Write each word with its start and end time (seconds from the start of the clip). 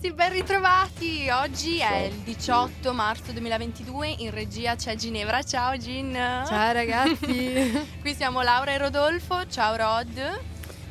ragazzi, 0.00 0.12
ben 0.12 0.32
ritrovati! 0.32 1.28
Oggi 1.30 1.78
Ciao. 1.78 1.92
è 1.92 1.98
il 2.04 2.14
18 2.14 2.92
marzo 2.94 3.32
2022, 3.32 4.08
in 4.18 4.30
regia 4.30 4.74
c'è 4.74 4.96
Ginevra. 4.96 5.42
Ciao 5.42 5.76
Gin! 5.76 6.12
Ciao 6.14 6.72
ragazzi! 6.72 7.86
Qui 8.00 8.14
siamo 8.14 8.40
Laura 8.40 8.72
e 8.72 8.78
Rodolfo. 8.78 9.46
Ciao 9.46 9.76
Rod! 9.76 10.40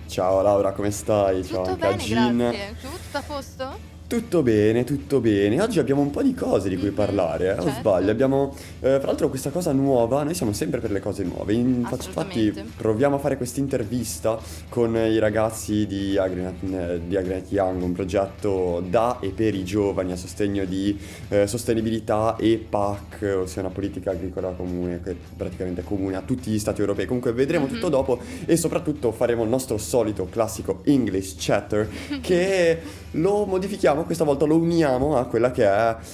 Ciao 0.08 0.42
Laura, 0.42 0.72
come 0.74 0.92
stai? 0.92 1.42
Tutto 1.42 1.66
Ciao 1.66 1.76
bene, 1.76 1.98
Gin. 1.98 2.38
grazie. 2.38 2.76
Tu, 2.80 2.88
tutto 2.88 3.18
a 3.18 3.22
posto? 3.22 3.89
Tutto 4.10 4.42
bene, 4.42 4.86
tutto 4.86 5.20
bene. 5.20 5.62
Oggi 5.62 5.78
abbiamo 5.78 6.02
un 6.02 6.10
po' 6.10 6.24
di 6.24 6.34
cose 6.34 6.68
di 6.68 6.78
cui 6.78 6.86
mm-hmm. 6.86 6.96
parlare, 6.96 7.50
eh? 7.50 7.60
o 7.60 7.62
Certo. 7.62 7.80
sbaglio? 7.80 8.10
Abbiamo, 8.10 8.56
eh, 8.80 8.98
tra 8.98 9.06
l'altro, 9.06 9.30
questa 9.30 9.52
cosa 9.52 9.72
nuova. 9.72 10.24
Noi 10.24 10.34
siamo 10.34 10.52
sempre 10.52 10.80
per 10.80 10.90
le 10.90 11.00
cose 11.00 11.24
nuove. 11.24 11.54
Infatti, 11.54 12.52
proviamo 12.76 13.18
a 13.18 13.20
fare 13.20 13.38
questa 13.38 13.60
intervista 13.60 14.40
con 14.68 14.96
i 14.96 15.20
ragazzi 15.20 15.86
di 15.86 16.18
Agrinet, 16.18 16.56
eh, 16.74 17.02
di 17.06 17.16
Agrinet 17.18 17.52
Young, 17.52 17.84
un 17.84 17.92
progetto 17.92 18.84
da 18.90 19.20
e 19.20 19.30
per 19.30 19.54
i 19.54 19.64
giovani 19.64 20.12
a 20.12 20.16
sostegno 20.16 20.66
di 20.66 20.98
eh, 21.28 21.46
sostenibilità 21.46 22.36
e 22.36 22.66
PAC, 22.68 23.36
ossia 23.42 23.62
una 23.62 23.70
politica 23.70 24.10
agricola 24.10 24.50
comune, 24.58 25.02
che 25.04 25.16
praticamente 25.38 25.82
è 25.82 25.84
comune 25.84 26.16
a 26.16 26.22
tutti 26.22 26.50
gli 26.50 26.58
stati 26.58 26.80
europei. 26.82 27.06
Comunque, 27.06 27.32
vedremo 27.32 27.68
Mhm. 27.68 27.74
tutto 27.74 27.90
dopo 27.90 28.18
e 28.48 28.58
soprattutto 28.58 29.12
faremo 29.12 29.44
il 29.44 29.50
nostro 29.50 29.78
solito 29.78 30.26
classico 30.32 30.82
English 30.86 31.36
chatter 31.38 31.88
che 32.22 32.80
lo 33.12 33.46
modifichiamo, 33.46 33.99
questa 34.04 34.24
volta 34.24 34.46
lo 34.46 34.58
uniamo 34.58 35.18
a 35.18 35.26
quella 35.26 35.52
che 35.52 35.64
è 35.64 35.68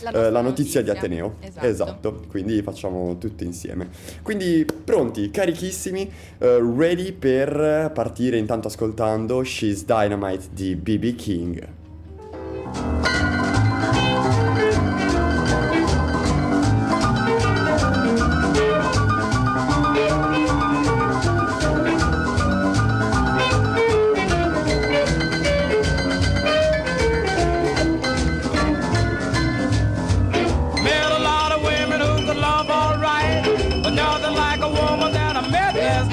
La 0.03 0.11
eh, 0.11 0.29
la 0.29 0.41
notizia 0.41 0.81
di 0.81 0.87
notizia. 0.87 0.93
Ateneo. 0.93 1.35
Esatto. 1.61 2.21
quindi 2.29 2.61
facciamo 2.61 3.17
tutto 3.17 3.43
insieme. 3.43 3.89
Quindi 4.21 4.65
pronti, 4.65 5.31
carichissimi, 5.31 6.11
eh, 6.39 6.59
ready 6.59 7.11
per 7.11 7.91
partire 7.93 8.37
intanto 8.37 8.67
ascoltando 8.67 9.43
She's 9.43 9.85
Dynamite 9.85 10.47
di 10.51 10.75
BB 10.75 11.15
King. 11.15 11.83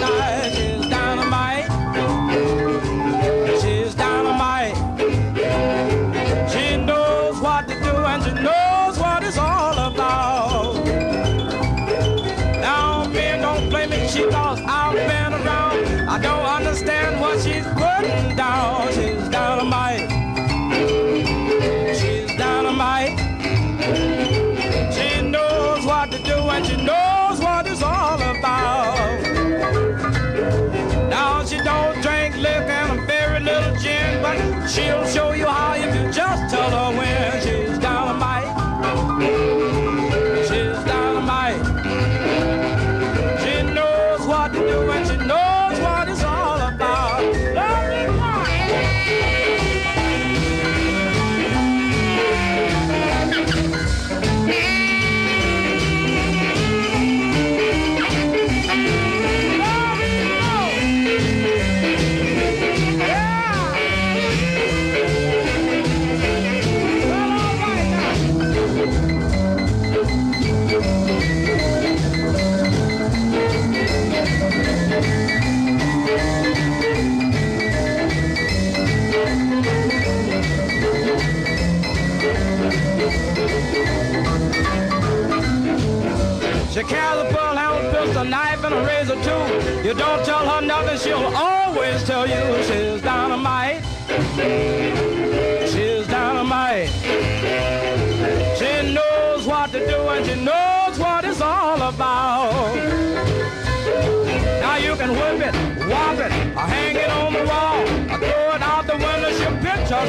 Last 0.00 0.54
night. 0.54 0.72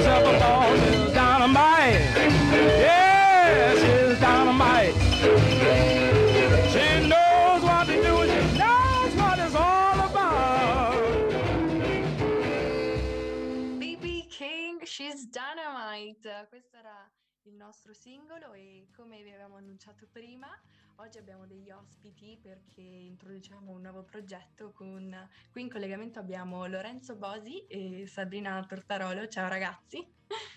Herself 0.03 0.35
a 0.35 0.39
ball. 0.39 0.75
She's 0.77 1.13
dynamite. 1.13 2.01
Yeah, 2.83 3.73
she's 3.81 4.19
dynamite. 4.19 4.95
She 6.71 7.07
knows 7.07 7.61
what 7.63 7.87
to 7.87 7.95
do 8.07 8.15
she 8.31 8.57
knows 8.57 9.15
what 9.15 9.39
it's 9.39 9.55
all 9.55 9.99
about. 10.09 10.95
BB 13.79 14.27
King, 14.29 14.83
She's. 14.83 15.27
Questo 16.49 16.77
era 16.77 17.09
il 17.45 17.55
nostro 17.55 17.93
singolo 17.93 18.53
e 18.53 18.87
come 18.95 19.21
vi 19.23 19.29
avevamo 19.29 19.57
annunciato 19.57 20.07
prima, 20.11 20.47
oggi 20.97 21.17
abbiamo 21.17 21.45
degli 21.45 21.71
ospiti 21.71 22.37
perché 22.41 22.81
introduciamo 22.81 23.71
un 23.71 23.81
nuovo 23.81 24.03
progetto 24.03 24.71
con... 24.71 25.15
Qui 25.51 25.61
in 25.61 25.69
collegamento 25.69 26.19
abbiamo 26.19 26.65
Lorenzo 26.67 27.15
Bosi 27.15 27.65
e 27.67 28.05
Sabrina 28.07 28.63
Tortarolo. 28.65 29.27
Ciao 29.27 29.47
ragazzi! 29.47 30.05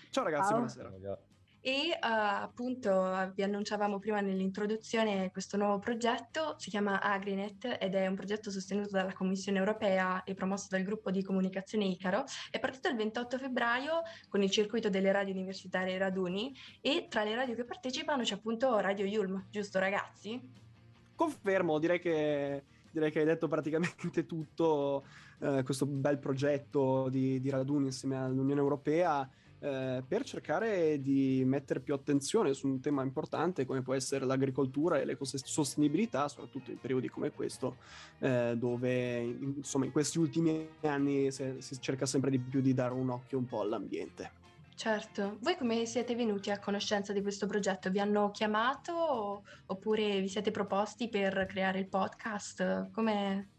Ciao 0.09 0.23
ragazzi, 0.23 0.49
Ciao. 0.49 0.57
buonasera. 0.57 1.36
E 1.61 1.89
eh, 1.89 1.97
appunto 2.01 3.31
vi 3.33 3.43
annunciavamo 3.43 3.99
prima 3.99 4.21
nell'introduzione 4.21 5.31
questo 5.31 5.57
nuovo 5.57 5.79
progetto, 5.79 6.55
si 6.57 6.69
chiama 6.69 7.01
Agrinet 7.01 7.77
ed 7.79 7.95
è 7.95 8.07
un 8.07 8.15
progetto 8.15 8.51
sostenuto 8.51 8.91
dalla 8.91 9.13
Commissione 9.13 9.57
europea 9.57 10.23
e 10.23 10.33
promosso 10.33 10.67
dal 10.69 10.83
gruppo 10.83 11.11
di 11.11 11.23
comunicazione 11.23 11.85
Icaro. 11.85 12.23
È 12.49 12.59
partito 12.59 12.87
il 12.89 12.95
28 12.95 13.37
febbraio 13.37 14.01
con 14.29 14.41
il 14.43 14.49
circuito 14.49 14.89
delle 14.89 15.11
radio 15.11 15.33
universitarie 15.33 15.97
Raduni 15.97 16.55
e 16.79 17.07
tra 17.09 17.23
le 17.23 17.35
radio 17.35 17.55
che 17.55 17.65
partecipano 17.65 18.23
c'è 18.23 18.35
appunto 18.35 18.77
Radio 18.79 19.05
Yulm, 19.05 19.47
giusto 19.49 19.79
ragazzi? 19.79 20.39
Confermo, 21.15 21.79
direi 21.79 21.99
che, 21.99 22.63
direi 22.91 23.11
che 23.11 23.19
hai 23.19 23.25
detto 23.25 23.47
praticamente 23.47 24.25
tutto. 24.25 25.03
eh, 25.39 25.63
questo 25.63 25.85
bel 25.85 26.19
progetto 26.19 27.09
di, 27.09 27.39
di 27.39 27.49
raduni 27.49 27.87
insieme 27.87 28.17
all'Unione 28.17 28.61
Europea 28.61 29.29
eh, 29.59 30.03
per 30.07 30.23
cercare 30.23 31.01
di 31.01 31.43
mettere 31.45 31.79
più 31.79 31.93
attenzione 31.93 32.53
su 32.53 32.67
un 32.67 32.79
tema 32.79 33.03
importante 33.03 33.65
come 33.65 33.81
può 33.81 33.93
essere 33.93 34.25
l'agricoltura 34.25 34.99
e 34.99 35.05
l'ecosostenibilità, 35.05 36.27
soprattutto 36.27 36.71
in 36.71 36.79
periodi 36.79 37.09
come 37.09 37.31
questo, 37.31 37.77
eh, 38.19 38.53
dove 38.55 39.17
in- 39.19 39.53
insomma 39.57 39.85
in 39.85 39.91
questi 39.91 40.19
ultimi 40.19 40.67
anni 40.81 41.31
se- 41.31 41.61
si 41.61 41.79
cerca 41.81 42.05
sempre 42.05 42.29
di 42.29 42.39
più 42.39 42.61
di 42.61 42.73
dare 42.73 42.93
un 42.93 43.09
occhio 43.09 43.37
un 43.37 43.45
po' 43.45 43.61
all'ambiente. 43.61 44.45
Certo, 44.75 45.37
voi 45.41 45.57
come 45.57 45.87
siete 45.87 46.13
venuti 46.13 46.51
a 46.51 46.59
conoscenza 46.59 47.11
di 47.11 47.23
questo 47.23 47.47
progetto? 47.47 47.89
Vi 47.89 47.99
hanno 47.99 48.29
chiamato 48.29 49.43
oppure 49.65 50.21
vi 50.21 50.27
siete 50.27 50.51
proposti 50.51 51.09
per 51.09 51.47
creare 51.47 51.79
il 51.79 51.87
podcast? 51.87 52.91
Come... 52.91 53.49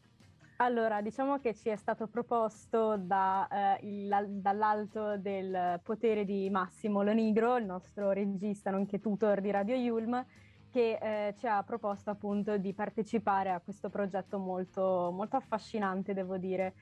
Allora, 0.61 1.01
diciamo 1.03 1.39
che 1.39 1.55
ci 1.55 1.69
è 1.69 1.77
stato 1.77 2.09
proposto 2.09 2.97
da, 2.97 3.77
eh, 3.79 3.87
il- 3.87 4.27
dall'alto 4.41 5.17
del 5.17 5.81
potere 5.85 6.25
di 6.25 6.51
Massimo 6.51 7.03
Lonigro, 7.05 7.59
il 7.59 7.65
nostro 7.65 8.11
regista 8.11 8.71
nonché 8.73 8.99
tutor 8.99 9.41
di 9.41 9.53
Radio 9.53 9.77
Yulm, 9.77 10.25
che 10.69 10.99
eh, 11.01 11.35
ci 11.39 11.47
ha 11.47 11.63
proposto 11.63 12.11
appunto 12.11 12.57
di 12.59 12.75
partecipare 12.75 13.51
a 13.51 13.61
questo 13.61 13.89
progetto 13.89 14.39
molto, 14.39 15.13
molto 15.15 15.37
affascinante, 15.37 16.13
devo 16.13 16.37
dire. 16.39 16.75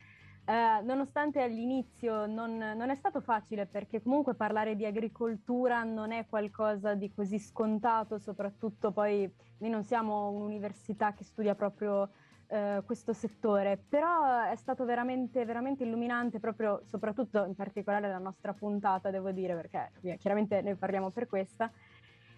eh, 0.46 0.80
nonostante 0.82 1.42
all'inizio 1.42 2.24
non, 2.26 2.56
non, 2.56 2.88
è 2.90 2.94
stato 2.94 3.20
facile 3.20 3.66
perché 3.66 4.00
comunque 4.00 4.34
parlare 4.34 4.74
di 4.76 4.86
agricoltura 4.86 5.82
non 5.82 6.12
è 6.12 6.26
qualcosa 6.26 6.94
di 6.94 7.12
così 7.12 7.38
scontato, 7.38 8.18
soprattutto 8.18 8.90
poi 8.92 9.30
noi 9.58 9.70
non 9.70 9.82
siamo 9.84 10.30
un'università 10.30 11.12
che 11.12 11.24
studia 11.24 11.54
proprio 11.54 12.10
eh, 12.48 12.82
questo 12.84 13.12
settore, 13.12 13.76
però 13.88 14.44
è 14.44 14.56
stato 14.56 14.84
veramente, 14.84 15.44
veramente 15.44 15.84
illuminante 15.84 16.38
proprio, 16.38 16.82
soprattutto 16.88 17.44
in 17.44 17.54
particolare 17.54 18.08
la 18.08 18.18
nostra 18.18 18.52
puntata, 18.52 19.10
devo 19.10 19.30
dire, 19.32 19.54
perché 19.54 20.16
chiaramente 20.18 20.62
ne 20.62 20.76
parliamo 20.76 21.10
per 21.10 21.26
questa, 21.26 21.70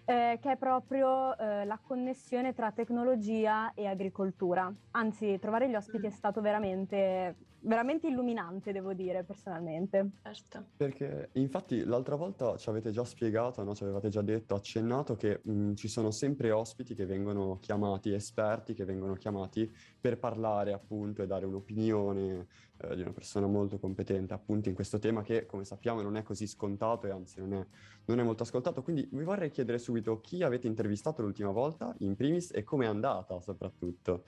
eh, 0.05 0.39
che 0.41 0.51
è 0.53 0.57
proprio 0.57 1.37
eh, 1.37 1.65
la 1.65 1.79
connessione 1.81 2.55
tra 2.55 2.71
tecnologia 2.71 3.73
e 3.75 3.85
agricoltura. 3.85 4.73
Anzi, 4.91 5.37
trovare 5.39 5.69
gli 5.69 5.75
ospiti 5.75 6.07
è 6.07 6.09
mm. 6.09 6.13
stato 6.13 6.41
veramente, 6.41 7.35
veramente 7.61 8.07
illuminante, 8.07 8.71
devo 8.71 8.93
dire, 8.93 9.23
personalmente. 9.23 10.09
Certo. 10.21 10.65
Perché 10.77 11.29
infatti 11.33 11.83
l'altra 11.83 12.15
volta 12.15 12.57
ci 12.57 12.69
avete 12.69 12.91
già 12.91 13.03
spiegato, 13.03 13.63
no? 13.63 13.75
ci 13.75 13.83
avevate 13.83 14.09
già 14.09 14.21
detto, 14.21 14.55
accennato 14.55 15.15
che 15.15 15.41
mh, 15.43 15.51
mm, 15.51 15.73
ci 15.75 15.87
sono 15.87 16.11
sempre 16.11 16.51
ospiti 16.51 16.95
che 16.95 17.05
vengono 17.05 17.57
chiamati, 17.59 18.13
esperti 18.13 18.73
che 18.73 18.85
vengono 18.85 19.13
chiamati 19.15 19.71
per 19.99 20.17
parlare 20.17 20.73
appunto 20.73 21.21
e 21.21 21.27
dare 21.27 21.45
un'opinione 21.45 22.47
eh, 22.77 22.95
di 22.95 23.01
una 23.01 23.11
persona 23.11 23.47
molto 23.47 23.77
competente 23.77 24.33
appunto 24.33 24.69
in 24.69 24.75
questo 24.75 24.99
tema 24.99 25.21
che 25.21 25.45
come 25.45 25.65
sappiamo 25.65 26.01
non 26.01 26.15
è 26.15 26.23
così 26.23 26.47
scontato 26.47 27.07
e 27.07 27.11
anzi 27.11 27.39
non 27.39 27.53
è, 27.53 27.65
non 28.05 28.19
è 28.19 28.23
molto 28.23 28.43
ascoltato. 28.43 28.81
Quindi 28.81 29.07
vi 29.11 29.23
vorrei 29.23 29.49
chiedere 29.49 29.79
subito 29.79 30.21
chi 30.21 30.43
avete 30.43 30.67
intervistato 30.67 31.21
l'ultima 31.21 31.51
volta 31.51 31.93
in 31.99 32.15
primis 32.15 32.51
e 32.53 32.63
come 32.63 32.85
è 32.85 32.87
andata 32.87 33.39
soprattutto. 33.41 34.23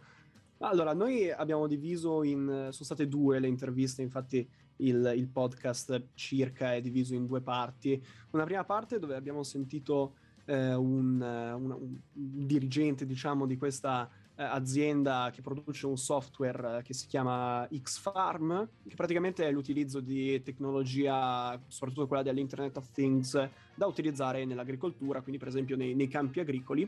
Allora, 0.63 0.93
noi 0.93 1.31
abbiamo 1.31 1.67
diviso 1.67 2.23
in... 2.23 2.45
sono 2.45 2.85
state 2.85 3.07
due 3.07 3.39
le 3.39 3.47
interviste, 3.47 4.01
infatti 4.01 4.47
il, 4.77 5.13
il, 5.15 5.27
podcast 5.27 6.09
circa 6.13 6.75
è 6.75 6.81
diviso 6.81 7.15
in 7.15 7.25
due 7.25 7.41
parti. 7.41 8.01
Una 8.31 8.43
prima 8.43 8.63
parte 8.63 8.99
dove 8.99 9.15
abbiamo 9.15 9.43
sentito 9.43 10.15
eh, 10.45 10.73
un, 10.73 11.19
un, 11.19 11.71
un, 11.71 12.45
dirigente, 12.45 13.07
diciamo, 13.07 13.47
di 13.47 13.57
questa 13.57 14.07
eh, 14.35 14.43
azienda 14.43 15.31
che 15.33 15.41
produce 15.41 15.87
un 15.87 15.97
software 15.97 16.77
eh, 16.77 16.81
che 16.83 16.93
si 16.93 17.07
chiama 17.07 17.67
Xfarm, 17.71 18.69
che 18.87 18.95
praticamente 18.95 19.47
è 19.47 19.51
l'utilizzo 19.51 19.99
di 19.99 20.43
tecnologia, 20.43 21.59
soprattutto 21.67 22.05
quella 22.05 22.23
dell'Internet 22.23 22.77
of 22.77 22.91
Things, 22.91 23.49
da 23.73 23.87
utilizzare 23.87 24.45
nell'agricoltura, 24.45 25.21
quindi 25.21 25.39
per 25.39 25.47
esempio 25.47 25.75
nei, 25.75 25.95
nei 25.95 26.07
campi 26.07 26.39
agricoli 26.39 26.87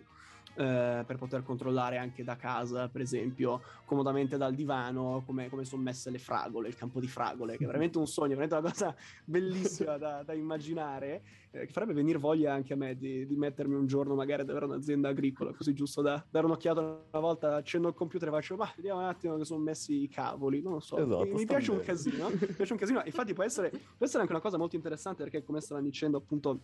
eh, 0.55 1.03
per 1.05 1.17
poter 1.17 1.43
controllare 1.43 1.97
anche 1.97 2.23
da 2.23 2.35
casa, 2.35 2.87
per 2.87 3.01
esempio, 3.01 3.61
comodamente 3.85 4.37
dal 4.37 4.53
divano, 4.53 5.23
come, 5.25 5.49
come 5.49 5.65
sono 5.65 5.81
messe 5.81 6.09
le 6.09 6.19
fragole, 6.19 6.67
il 6.67 6.75
campo 6.75 6.99
di 6.99 7.07
fragole, 7.07 7.57
che 7.57 7.63
è 7.63 7.67
veramente 7.67 7.97
un 7.97 8.07
sogno, 8.07 8.35
veramente 8.35 8.55
una 8.55 8.69
cosa 8.69 8.95
bellissima 9.25 9.97
da, 9.97 10.23
da 10.23 10.33
immaginare, 10.33 11.23
eh, 11.51 11.65
che 11.65 11.71
farebbe 11.71 11.93
venire 11.93 12.17
voglia 12.17 12.53
anche 12.53 12.73
a 12.73 12.75
me 12.75 12.95
di, 12.95 13.25
di, 13.25 13.35
mettermi 13.35 13.75
un 13.75 13.85
giorno 13.85 14.15
magari 14.15 14.41
ad 14.41 14.49
avere 14.49 14.65
un'azienda 14.65 15.09
agricola, 15.09 15.53
così 15.53 15.73
giusto 15.73 16.01
da 16.01 16.23
dare 16.29 16.45
un'occhiata 16.45 16.79
una 16.81 17.19
volta, 17.19 17.55
accendo 17.55 17.87
il 17.87 17.93
computer 17.93 18.27
e 18.27 18.31
faccio, 18.31 18.55
ma 18.55 18.71
vediamo 18.75 18.99
un 18.99 19.05
attimo 19.05 19.37
che 19.37 19.45
sono 19.45 19.61
messi 19.61 20.03
i 20.03 20.07
cavoli, 20.07 20.61
non 20.61 20.73
lo 20.73 20.79
so, 20.79 20.97
esatto, 20.97 21.23
mi, 21.25 21.33
mi 21.33 21.45
piace 21.45 21.67
bene. 21.67 21.79
un 21.79 21.85
casino, 21.85 22.29
mi 22.29 22.53
piace 22.53 22.73
un 22.73 22.79
casino, 22.79 23.01
infatti 23.05 23.33
può 23.33 23.43
essere, 23.43 23.69
può 23.69 24.05
essere 24.05 24.21
anche 24.21 24.33
una 24.33 24.41
cosa 24.41 24.57
molto 24.57 24.75
interessante 24.75 25.23
perché 25.23 25.43
come 25.43 25.61
stavano 25.61 25.85
dicendo 25.85 26.17
appunto 26.17 26.59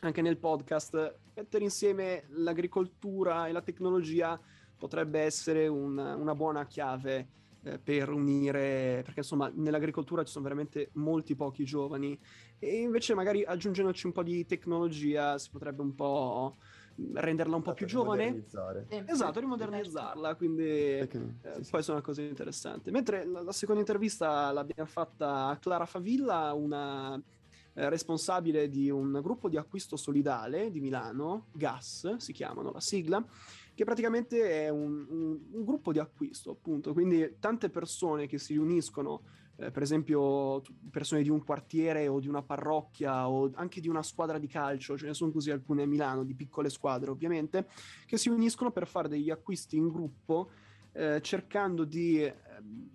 anche 0.00 0.22
nel 0.22 0.36
podcast, 0.36 1.16
mettere 1.34 1.64
insieme 1.64 2.24
l'agricoltura 2.30 3.48
e 3.48 3.52
la 3.52 3.62
tecnologia 3.62 4.38
potrebbe 4.76 5.20
essere 5.20 5.66
un, 5.66 5.98
una 5.98 6.34
buona 6.34 6.66
chiave 6.66 7.28
eh, 7.64 7.78
per 7.78 8.10
unire, 8.10 9.02
perché 9.04 9.20
insomma 9.20 9.50
nell'agricoltura 9.52 10.22
ci 10.22 10.30
sono 10.30 10.44
veramente 10.44 10.90
molti 10.94 11.34
pochi 11.34 11.64
giovani 11.64 12.18
e 12.58 12.80
invece 12.80 13.14
magari 13.14 13.44
aggiungendoci 13.44 14.06
un 14.06 14.12
po' 14.12 14.22
di 14.22 14.46
tecnologia 14.46 15.36
si 15.38 15.50
potrebbe 15.50 15.82
un 15.82 15.94
po' 15.94 16.56
renderla 17.14 17.56
un 17.56 17.62
po' 17.62 17.74
più 17.74 17.86
giovane. 17.86 18.44
Sì. 18.46 19.02
Esatto, 19.06 19.40
rimodernizzarla, 19.40 20.34
quindi 20.34 20.64
eh, 20.64 21.08
sì, 21.10 21.18
sì. 21.60 21.70
può 21.70 21.78
essere 21.78 21.96
una 21.96 22.04
cosa 22.04 22.22
interessante. 22.22 22.90
Mentre 22.90 23.24
la, 23.24 23.42
la 23.42 23.52
seconda 23.52 23.80
intervista 23.80 24.50
l'abbiamo 24.52 24.88
fatta 24.88 25.46
a 25.46 25.56
Clara 25.58 25.86
Favilla, 25.86 26.52
una 26.54 27.20
eh, 27.78 27.88
responsabile 27.88 28.68
di 28.68 28.90
un 28.90 29.20
gruppo 29.22 29.48
di 29.48 29.56
acquisto 29.56 29.96
solidale 29.96 30.72
di 30.72 30.80
Milano, 30.80 31.46
GAS 31.52 32.16
si 32.16 32.32
chiamano 32.32 32.72
la 32.72 32.80
sigla, 32.80 33.24
che 33.72 33.84
praticamente 33.84 34.64
è 34.64 34.68
un, 34.68 35.06
un, 35.08 35.38
un 35.52 35.64
gruppo 35.64 35.92
di 35.92 36.00
acquisto, 36.00 36.50
appunto, 36.50 36.92
quindi 36.92 37.36
tante 37.38 37.70
persone 37.70 38.26
che 38.26 38.38
si 38.38 38.54
riuniscono 38.54 39.22
eh, 39.60 39.70
per 39.70 39.82
esempio 39.82 40.60
persone 40.90 41.22
di 41.22 41.28
un 41.28 41.44
quartiere 41.44 42.08
o 42.08 42.18
di 42.18 42.26
una 42.26 42.42
parrocchia 42.42 43.28
o 43.28 43.50
anche 43.54 43.80
di 43.80 43.88
una 43.88 44.02
squadra 44.02 44.38
di 44.38 44.48
calcio, 44.48 44.98
ce 44.98 45.06
ne 45.06 45.14
sono 45.14 45.30
così 45.30 45.52
alcune 45.52 45.84
a 45.84 45.86
Milano, 45.86 46.24
di 46.24 46.34
piccole 46.34 46.70
squadre 46.70 47.10
ovviamente, 47.10 47.68
che 48.06 48.18
si 48.18 48.28
uniscono 48.28 48.72
per 48.72 48.88
fare 48.88 49.08
degli 49.08 49.30
acquisti 49.30 49.76
in 49.76 49.88
gruppo 49.88 50.50
eh, 50.92 51.20
cercando 51.20 51.84
di, 51.84 52.22
eh, 52.22 52.34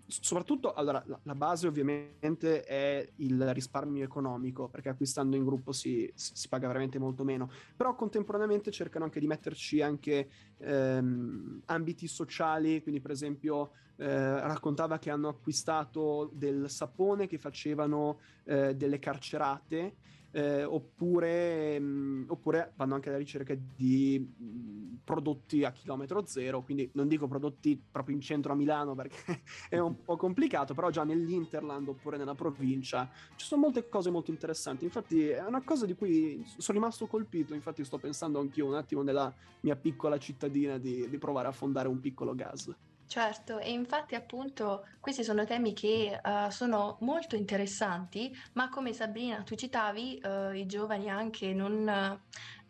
soprattutto, 0.07 0.73
allora, 0.73 1.03
la, 1.05 1.19
la, 1.23 1.35
base 1.35 1.67
ovviamente 1.67 2.63
è 2.63 3.07
il 3.17 3.53
risparmio 3.53 4.03
economico, 4.03 4.67
perché 4.67 4.89
acquistando 4.89 5.35
in 5.35 5.45
gruppo 5.45 5.71
si, 5.71 6.11
si, 6.15 6.47
paga 6.47 6.67
veramente 6.67 6.99
molto 6.99 7.23
meno, 7.23 7.49
però 7.75 7.95
contemporaneamente 7.95 8.71
cercano 8.71 9.05
anche 9.05 9.19
di 9.19 9.27
metterci 9.27 9.81
anche 9.81 10.29
ehm, 10.57 11.61
ambiti 11.65 12.07
sociali, 12.07 12.81
quindi 12.81 13.01
per 13.01 13.11
esempio 13.11 13.71
eh, 13.95 14.05
raccontava 14.41 14.97
che 14.99 15.09
hanno 15.09 15.29
acquistato 15.29 16.29
del 16.33 16.69
sapone 16.69 17.27
che 17.27 17.37
facevano 17.37 18.19
eh, 18.43 18.75
delle 18.75 18.99
carcerate 18.99 19.95
eh, 20.35 20.63
oppure, 20.63 21.79
mh, 21.79 21.85
mm, 21.85 22.23
oppure, 22.29 22.73
vanno 22.75 22.95
anche 22.95 23.09
alla 23.09 23.19
ricerca 23.19 23.55
di 23.75 24.19
mm, 24.41 24.95
prodotti 25.03 25.63
a 25.63 25.71
chilometro 25.71 26.25
zero, 26.25 26.63
quindi 26.63 26.89
non 26.93 27.07
dico 27.07 27.27
prodotti 27.27 27.79
proprio 27.91 28.15
in 28.15 28.21
centro 28.21 28.51
a 28.51 28.55
Milano 28.55 28.95
perché 28.95 29.43
è 29.69 29.77
un 29.77 30.01
po' 30.01 30.17
complicato, 30.17 30.73
però 30.73 30.89
già 30.89 31.03
nell'Interland 31.03 31.87
oppure 31.87 32.17
nella 32.17 32.33
provincia 32.33 33.09
ci 33.35 33.45
sono 33.45 33.61
molte 33.61 33.87
cose 33.87 34.09
molto 34.09 34.31
interessanti, 34.31 34.85
infatti 34.85 35.27
è 35.27 35.45
una 35.45 35.61
cosa 35.61 35.85
di 35.85 35.93
cui 35.93 36.43
sono 36.57 36.79
rimasto 36.79 37.05
colpito, 37.05 37.53
infatti 37.53 37.83
sto 37.85 37.99
pensando 37.99 38.39
anch'io 38.39 38.65
un 38.65 38.73
attimo 38.73 39.03
nella 39.03 39.31
mia 39.61 39.75
piccola 39.75 40.17
cittadina 40.17 40.79
di, 40.79 41.07
di 41.09 41.17
provare 41.19 41.47
a 41.47 41.51
fondare 41.51 41.87
un 41.87 41.99
piccolo 41.99 42.33
gas. 42.33 42.75
Certo, 43.13 43.59
e 43.59 43.69
infatti 43.71 44.15
appunto 44.15 44.87
questi 44.99 45.23
sono 45.23 45.45
temi 45.45 45.73
che 45.73 46.19
uh, 46.19 46.49
sono 46.49 46.97
molto 47.01 47.35
interessanti, 47.35 48.35
ma 48.53 48.69
come 48.69 48.91
Sabrina 48.91 49.43
tu 49.43 49.53
citavi, 49.53 50.19
uh, 50.23 50.51
i 50.51 50.65
giovani 50.65 51.11
anche 51.11 51.53
non, 51.53 52.19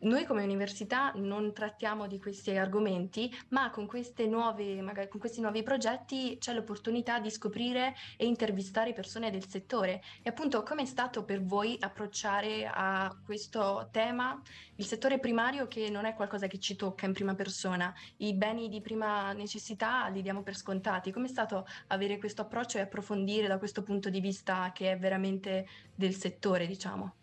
noi 0.04 0.26
come 0.26 0.44
università 0.44 1.12
non 1.16 1.54
trattiamo 1.54 2.08
di 2.08 2.20
questi 2.20 2.52
argomenti, 2.52 3.34
ma 3.50 3.70
con, 3.70 3.88
nuove, 4.28 4.82
magari, 4.82 5.08
con 5.08 5.20
questi 5.20 5.42
nuovi 5.42 5.64
progetti 5.64 6.38
c'è 6.40 6.54
l'opportunità 6.54 7.20
di 7.20 7.30
scoprire 7.30 7.96
e 8.18 8.26
intervistare 8.26 8.94
persone 8.94 9.32
del 9.32 9.48
settore. 9.48 10.02
E 10.22 10.30
appunto, 10.30 10.64
come 10.64 10.84
è 10.84 10.86
stato 10.86 11.24
per 11.24 11.44
voi 11.44 11.78
approcciare 11.80 12.70
a 12.72 13.16
questo 13.26 13.90
tema 13.92 14.42
il 14.76 14.86
settore 14.86 15.20
primario 15.20 15.68
che 15.68 15.90
non 15.90 16.06
è 16.06 16.14
qualcosa 16.14 16.48
che 16.48 16.60
ci 16.60 16.76
tocca 16.76 17.06
in 17.06 17.14
prima 17.14 17.36
persona? 17.36 17.94
I 18.18 18.34
beni 18.34 18.70
di 18.70 18.82
prima 18.82 19.32
necessità 19.34 20.08
li 20.08 20.22
diamo 20.22 20.44
per 20.44 20.56
scontati. 20.56 21.12
Come 21.12 21.28
è 21.28 21.30
stato 21.30 21.66
avere 21.88 22.18
questo 22.18 22.42
approccio 22.42 22.78
e 22.78 22.82
approfondire 22.82 23.48
da 23.48 23.58
questo 23.58 23.84
punto 23.84 24.10
di 24.10 24.20
vista 24.20 24.72
che 24.74 24.92
è 24.92 24.98
veramente 24.98 25.68
del 25.96 26.14
settore, 26.14 26.68
diciamo? 26.68 27.23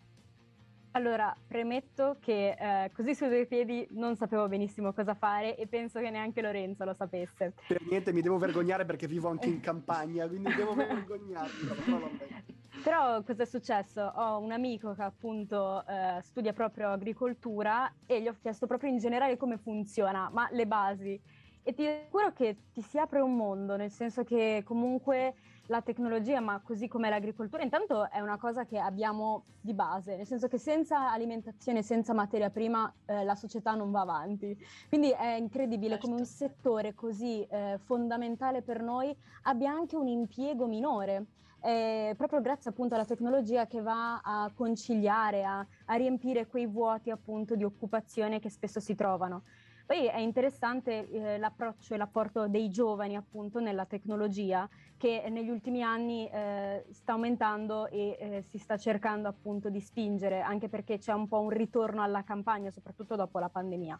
Allora, 0.93 1.33
premetto 1.47 2.17
che 2.19 2.55
eh, 2.59 2.91
così 2.93 3.15
sui 3.15 3.29
due 3.29 3.45
piedi 3.45 3.87
non 3.91 4.17
sapevo 4.17 4.49
benissimo 4.49 4.91
cosa 4.91 5.13
fare 5.13 5.55
e 5.55 5.65
penso 5.65 6.01
che 6.01 6.09
neanche 6.09 6.41
Lorenzo 6.41 6.83
lo 6.83 6.93
sapesse. 6.93 7.53
Per 7.65 7.81
niente, 7.87 8.11
mi 8.11 8.21
devo 8.21 8.37
vergognare 8.37 8.83
perché 8.83 9.07
vivo 9.07 9.29
anche 9.29 9.47
in 9.47 9.61
campagna, 9.61 10.27
quindi 10.27 10.53
devo 10.53 10.73
vergognarmi. 10.75 11.69
Però 12.83 13.23
cosa 13.23 13.43
è 13.43 13.45
successo? 13.45 14.01
Ho 14.01 14.39
un 14.39 14.51
amico 14.51 14.93
che 14.93 15.03
appunto 15.03 15.85
eh, 15.87 16.19
studia 16.23 16.51
proprio 16.51 16.89
agricoltura 16.89 17.89
e 18.05 18.21
gli 18.21 18.27
ho 18.27 18.35
chiesto 18.41 18.67
proprio 18.67 18.89
in 18.89 18.97
generale 18.97 19.37
come 19.37 19.57
funziona, 19.57 20.29
ma 20.29 20.49
le 20.51 20.67
basi. 20.67 21.21
E 21.63 21.73
ti 21.73 21.87
assicuro 21.87 22.33
che 22.33 22.63
ti 22.73 22.81
si 22.81 22.97
apre 22.97 23.21
un 23.21 23.35
mondo, 23.35 23.77
nel 23.77 23.91
senso 23.91 24.23
che 24.23 24.63
comunque 24.65 25.35
la 25.71 25.81
tecnologia, 25.81 26.41
ma 26.41 26.59
così 26.59 26.89
come 26.89 27.09
l'agricoltura, 27.09 27.63
intanto 27.63 28.11
è 28.11 28.19
una 28.19 28.37
cosa 28.37 28.65
che 28.65 28.77
abbiamo 28.77 29.45
di 29.61 29.73
base, 29.73 30.17
nel 30.17 30.27
senso 30.27 30.49
che 30.49 30.57
senza 30.57 31.09
alimentazione, 31.11 31.81
senza 31.81 32.13
materia 32.13 32.49
prima, 32.49 32.93
eh, 33.05 33.23
la 33.23 33.35
società 33.35 33.73
non 33.73 33.89
va 33.89 34.01
avanti. 34.01 34.55
Quindi 34.89 35.11
è 35.11 35.35
incredibile 35.35 35.91
certo. 35.91 36.07
come 36.07 36.19
un 36.19 36.25
settore 36.25 36.93
così 36.93 37.43
eh, 37.49 37.79
fondamentale 37.85 38.61
per 38.61 38.81
noi 38.81 39.15
abbia 39.43 39.71
anche 39.71 39.95
un 39.95 40.07
impiego 40.07 40.67
minore. 40.67 41.25
Eh, 41.63 42.15
proprio 42.17 42.41
grazie 42.41 42.71
appunto 42.71 42.95
alla 42.95 43.05
tecnologia 43.05 43.65
che 43.65 43.81
va 43.81 44.19
a 44.21 44.51
conciliare, 44.53 45.45
a, 45.45 45.65
a 45.85 45.95
riempire 45.95 46.47
quei 46.47 46.65
vuoti 46.65 47.11
appunto 47.11 47.55
di 47.55 47.63
occupazione 47.63 48.39
che 48.41 48.49
spesso 48.49 48.81
si 48.81 48.93
trovano. 48.93 49.43
Poi 49.91 50.05
è 50.05 50.19
interessante 50.19 51.09
eh, 51.09 51.37
l'approccio 51.37 51.93
e 51.93 51.97
l'apporto 51.97 52.47
dei 52.47 52.69
giovani 52.69 53.17
appunto 53.17 53.59
nella 53.59 53.83
tecnologia 53.83 54.65
che 54.95 55.25
negli 55.27 55.49
ultimi 55.49 55.83
anni 55.83 56.29
eh, 56.29 56.85
sta 56.91 57.11
aumentando 57.11 57.87
e 57.87 58.15
eh, 58.17 58.41
si 58.47 58.57
sta 58.57 58.77
cercando 58.77 59.27
appunto 59.27 59.69
di 59.69 59.81
spingere, 59.81 60.39
anche 60.39 60.69
perché 60.69 60.97
c'è 60.97 61.11
un 61.11 61.27
po' 61.27 61.41
un 61.41 61.49
ritorno 61.49 62.01
alla 62.01 62.23
campagna, 62.23 62.71
soprattutto 62.71 63.17
dopo 63.17 63.37
la 63.39 63.49
pandemia. 63.49 63.99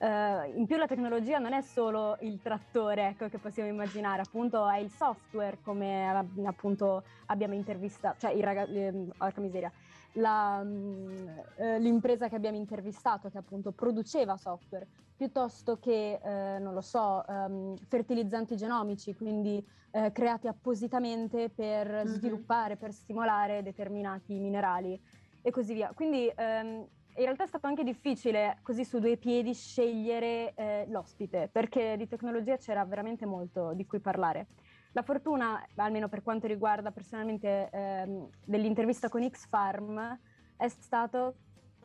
Uh, 0.00 0.56
in 0.56 0.64
più 0.66 0.78
la 0.78 0.86
tecnologia 0.86 1.38
non 1.38 1.52
è 1.52 1.60
solo 1.60 2.16
il 2.22 2.40
trattore 2.42 3.08
ecco, 3.08 3.28
che 3.28 3.38
possiamo 3.38 3.68
immaginare, 3.68 4.22
appunto 4.22 4.68
è 4.68 4.78
il 4.78 4.90
software 4.90 5.58
come 5.62 6.08
appunto 6.44 7.04
abbiamo 7.26 7.54
intervistato, 7.54 8.16
cioè 8.18 8.32
il 8.32 8.42
ragazzo, 8.42 8.72
eh, 8.72 9.32
miseria, 9.36 9.70
la, 10.14 10.62
uh, 10.62 11.78
l'impresa 11.78 12.28
che 12.28 12.34
abbiamo 12.34 12.56
intervistato 12.56 13.28
che 13.28 13.38
appunto 13.38 13.72
produceva 13.72 14.36
software, 14.36 14.86
piuttosto 15.16 15.78
che, 15.78 16.18
eh, 16.22 16.58
non 16.58 16.72
lo 16.72 16.80
so, 16.80 17.22
um, 17.28 17.76
fertilizzanti 17.76 18.56
genomici, 18.56 19.14
quindi 19.14 19.62
eh, 19.90 20.12
creati 20.12 20.46
appositamente 20.46 21.50
per 21.50 21.86
mm-hmm. 21.86 22.06
sviluppare, 22.06 22.76
per 22.76 22.92
stimolare 22.92 23.62
determinati 23.62 24.38
minerali 24.38 24.98
e 25.42 25.50
così 25.50 25.74
via. 25.74 25.92
Quindi 25.94 26.32
um, 26.38 26.86
in 27.16 27.24
realtà 27.24 27.44
è 27.44 27.46
stato 27.46 27.66
anche 27.66 27.84
difficile 27.84 28.58
così 28.62 28.84
su 28.84 28.98
due 28.98 29.16
piedi 29.16 29.52
scegliere 29.52 30.54
eh, 30.54 30.86
l'ospite, 30.88 31.48
perché 31.52 31.96
di 31.98 32.08
tecnologia 32.08 32.56
c'era 32.56 32.84
veramente 32.84 33.26
molto 33.26 33.72
di 33.74 33.84
cui 33.84 34.00
parlare. 34.00 34.46
La 34.92 35.02
fortuna, 35.02 35.64
almeno 35.76 36.08
per 36.08 36.22
quanto 36.22 36.46
riguarda 36.46 36.90
personalmente 36.90 37.68
ehm, 37.70 38.28
dell'intervista 38.44 39.08
con 39.08 39.28
X-Farm, 39.28 40.18
è 40.56 40.68
stato 40.68 41.36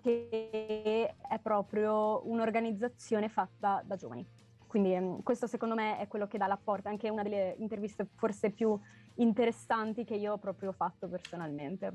che 0.02 1.16
è 1.28 1.40
proprio 1.40 2.28
un'organizzazione 2.28 3.30
fatta 3.30 3.84
da 3.86 3.96
giovani. 3.96 4.26
Quindi 4.68 4.94
ehm, 4.94 5.22
questo 5.24 5.48
secondo 5.48 5.76
me 5.76 6.00
è 6.00 6.08
quello 6.08 6.28
che 6.28 6.38
dà 6.38 6.48
l'apporto, 6.48 6.90
anche 6.90 7.10
una 7.10 7.24
delle 7.24 7.56
interviste 7.60 8.10
forse 8.16 8.50
più 8.50 8.78
interessanti 9.16 10.04
che 10.04 10.16
io 10.16 10.34
ho 10.34 10.38
proprio 10.38 10.72
fatto 10.72 11.08
personalmente. 11.08 11.94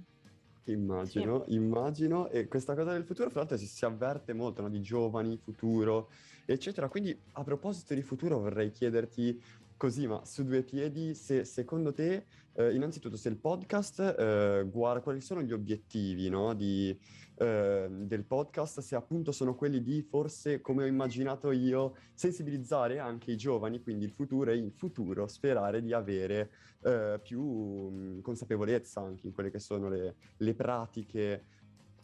Immagino, 0.65 1.45
sì. 1.47 1.55
immagino, 1.55 2.29
e 2.29 2.47
questa 2.47 2.75
cosa 2.75 2.93
del 2.93 3.05
futuro, 3.05 3.31
fra 3.31 3.41
l'altro, 3.41 3.57
si, 3.57 3.67
si 3.67 3.85
avverte 3.85 4.33
molto, 4.33 4.63
no? 4.63 4.69
di 4.69 4.81
giovani, 4.81 5.37
futuro, 5.37 6.11
eccetera. 6.47 6.89
Quindi, 6.89 7.19
a 7.33 7.43
proposito 7.43 7.95
di 7.95 8.03
futuro, 8.03 8.39
vorrei 8.39 8.71
chiederti 8.71 9.43
così, 9.81 10.07
ma 10.07 10.23
su 10.27 10.45
due 10.45 10.63
piedi, 10.63 11.15
se 11.15 11.43
secondo 11.47 11.95
te, 11.95 12.27
eh, 12.53 12.75
innanzitutto, 12.75 13.17
se 13.17 13.31
il 13.31 13.39
podcast 13.39 13.99
eh, 14.01 14.69
guarda 14.71 15.01
quali 15.01 15.23
sono 15.23 15.41
gli 15.41 15.55
obiettivi 15.55 16.29
no? 16.29 16.53
di, 16.53 16.95
eh, 17.37 17.89
del 17.89 18.25
podcast, 18.25 18.81
se 18.81 18.95
appunto 18.95 19.33
sono 19.33 19.55
quelli 19.55 19.81
di 19.81 20.03
forse, 20.03 20.61
come 20.61 20.83
ho 20.83 20.87
immaginato 20.87 21.51
io, 21.51 21.97
sensibilizzare 22.13 22.99
anche 22.99 23.31
i 23.33 23.39
giovani, 23.39 23.81
quindi 23.81 24.05
il 24.05 24.11
futuro 24.11 24.51
e 24.51 24.59
in 24.59 24.71
futuro 24.71 25.27
sperare 25.27 25.81
di 25.81 25.95
avere 25.95 26.51
eh, 26.83 27.19
più 27.23 27.43
mh, 27.43 28.21
consapevolezza 28.21 29.01
anche 29.01 29.29
in 29.29 29.33
quelle 29.33 29.51
che 29.51 29.61
sono 29.61 29.89
le, 29.89 30.17
le 30.37 30.55
pratiche 30.55 31.45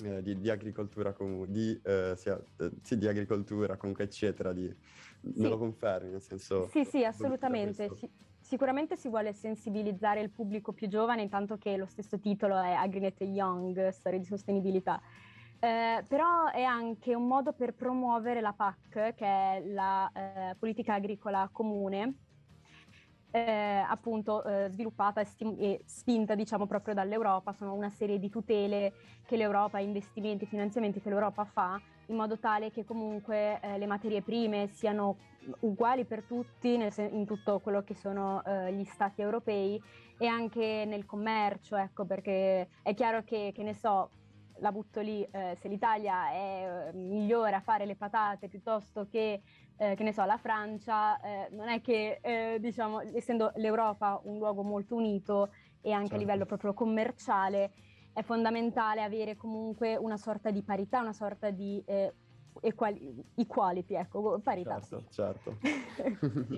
eh, 0.03 0.23
di, 0.23 0.39
di, 0.39 0.51
agricoltura 0.51 1.13
comunque, 1.13 1.51
di, 1.51 1.81
eh, 1.83 2.15
sia, 2.17 2.41
eh, 2.59 2.71
sì, 2.83 2.99
di 2.99 3.09
agricoltura 3.09 3.77
comunque 3.77 4.05
eccetera, 4.05 4.53
di, 4.53 4.73
sì. 5.21 5.41
me 5.41 5.49
lo 5.49 5.59
confermi 5.59 6.11
nel 6.11 6.23
senso... 6.23 6.69
Sì, 6.69 6.85
sì, 6.85 7.05
assolutamente. 7.05 7.89
Si, 7.95 8.09
sicuramente 8.41 8.97
si 8.97 9.09
vuole 9.09 9.33
sensibilizzare 9.33 10.21
il 10.21 10.31
pubblico 10.31 10.73
più 10.73 10.89
giovane, 10.89 11.23
intanto 11.23 11.57
che 11.59 11.77
lo 11.77 11.87
stesso 11.87 12.19
titolo 12.19 12.61
è 12.61 12.73
Agrinet 12.73 13.21
Young, 13.23 13.89
storia 13.89 14.19
di 14.19 14.25
sostenibilità. 14.25 15.01
Eh, 15.59 16.05
però 16.07 16.51
è 16.51 16.63
anche 16.63 17.15
un 17.15 17.27
modo 17.27 17.53
per 17.53 17.75
promuovere 17.75 18.41
la 18.41 18.53
PAC, 18.53 19.15
che 19.15 19.27
è 19.27 19.63
la 19.67 20.11
eh, 20.13 20.55
politica 20.59 20.95
agricola 20.95 21.49
comune, 21.51 22.26
eh, 23.37 23.85
appunto 23.87 24.43
eh, 24.45 24.69
sviluppata 24.71 25.21
e, 25.21 25.25
stim- 25.27 25.61
e, 25.61 25.83
spinta 25.85 26.35
diciamo 26.35 26.67
proprio 26.67 26.95
dall'Europa, 26.95 27.53
sono 27.53 27.75
una 27.75 27.91
serie 27.91 28.19
di 28.19 28.31
tutele 28.31 28.95
che 29.27 29.37
l'Europa, 29.37 29.79
investimenti, 29.79 30.47
finanziamenti 30.47 31.03
che 31.03 31.11
l'Europa 31.11 31.45
fa 31.45 31.79
in 32.07 32.17
modo 32.17 32.39
tale 32.39 32.71
che 32.71 32.85
comunque 32.85 33.61
eh, 33.61 33.77
le 33.77 33.87
materie 33.87 34.23
prime 34.23 34.69
siano 34.69 35.17
uguali 35.61 36.07
per 36.07 36.23
tutti 36.23 36.79
nel, 36.79 36.93
in 37.11 37.27
tutto 37.27 37.59
quello 37.59 37.83
che 37.83 37.95
sono 37.95 38.43
eh, 38.45 38.73
gli 38.73 38.85
stati 38.85 39.21
europei 39.21 39.81
e 40.17 40.27
anche 40.27 40.85
nel 40.87 41.05
commercio, 41.05 41.77
ecco 41.77 42.07
perché 42.07 42.69
è 42.83 42.95
chiaro 42.95 43.23
che, 43.23 43.53
che 43.55 43.63
ne 43.63 43.75
so, 43.75 44.09
la 44.59 44.73
butto 44.73 45.01
lì, 45.01 45.27
eh, 45.31 45.57
se 45.61 45.69
l'Italia 45.69 46.31
è 46.31 46.89
eh, 46.89 46.93
migliore 46.93 47.55
a 47.55 47.61
fare 47.61 47.85
le 47.87 47.97
patate 47.97 48.49
piuttosto 48.49 49.07
che, 49.07 49.43
eh, 49.77 49.95
che 49.95 50.03
ne 50.03 50.13
so, 50.13 50.25
la 50.25 50.39
Francia, 50.39 51.21
eh, 51.21 51.49
non 51.51 51.69
è 51.69 51.81
che, 51.81 52.19
eh, 52.23 52.59
diciamo, 52.61 53.01
essendo 53.15 53.53
l'Europa 53.57 54.21
un 54.25 54.39
luogo 54.39 54.63
molto 54.63 54.95
unito 54.95 55.51
e 55.81 55.93
anche 55.93 56.09
certo. 56.09 56.15
a 56.15 56.19
livello 56.19 56.47
proprio 56.47 56.75
commerciale, 56.75 57.73
è 58.13 58.23
fondamentale 58.23 59.03
avere 59.03 59.37
comunque 59.37 59.97
una 59.97 60.17
sorta 60.17 60.51
di 60.51 60.63
parità, 60.63 61.01
una 61.01 61.13
sorta 61.13 61.51
di 61.51 61.83
eh, 61.85 62.15
equali- 62.61 63.25
equality, 63.35 63.95
ecco, 63.95 64.41
parità. 64.43 64.81
Certo, 64.81 65.05
certo. 65.11 65.57
e 65.63 66.57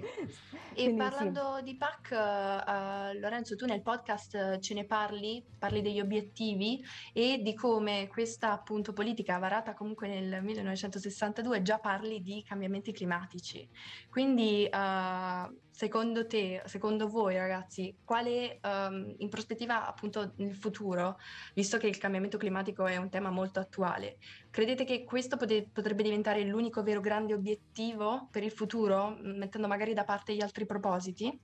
Quindi, 0.75 0.97
parlando 0.97 1.57
sì. 1.59 1.63
di 1.65 1.77
PAC, 1.77 2.11
uh, 2.11 3.19
Lorenzo, 3.19 3.57
tu 3.57 3.67
nel 3.67 3.83
podcast 3.83 4.59
ce 4.59 4.75
ne 4.75 4.85
parli, 4.85 5.45
parli 5.59 5.83
degli 5.83 6.01
obiettivi 6.01 6.83
e 7.13 7.41
di 7.43 7.55
come 7.55 8.09
questa 8.09 8.53
appunto 8.53 8.93
politica 8.93 9.39
varata 9.39 9.75
comunque 9.75 10.09
nel 10.09 10.43
1962 10.43 11.63
già 11.63 11.79
parli 11.79 12.21
di 12.21 12.43
cambiamenti 12.47 12.93
climatici. 12.93 13.69
Quindi 14.11 14.69
uh, 14.71 15.67
secondo 15.79 16.27
te, 16.27 16.61
secondo 16.65 17.07
voi 17.07 17.37
ragazzi, 17.37 17.95
quale 18.05 18.59
um, 18.65 19.15
in 19.19 19.29
prospettiva 19.29 19.87
appunto 19.87 20.33
nel 20.39 20.57
futuro, 20.57 21.19
visto 21.55 21.79
che 21.79 21.87
il 21.87 21.99
cambiamento 21.99 22.37
climatico 22.37 22.85
è 22.87 22.97
un 22.97 23.09
tema 23.09 23.31
molto 23.31 23.61
attuale, 23.61 24.17
credete 24.51 24.83
che 24.83 25.05
questo 25.05 25.37
pot- 25.37 25.69
potrebbe 25.71 26.03
diventare 26.03 26.43
l'unico 26.43 26.83
vero 26.83 26.99
grande 26.99 27.33
obiettivo 27.33 28.27
per 28.29 28.43
il 28.43 28.51
futuro, 28.51 29.17
mettendo 29.21 29.69
magari 29.69 29.95
da 29.95 30.03
parte 30.03 30.35
gli 30.35 30.43
altri 30.43 30.67
propositi? 30.67 31.41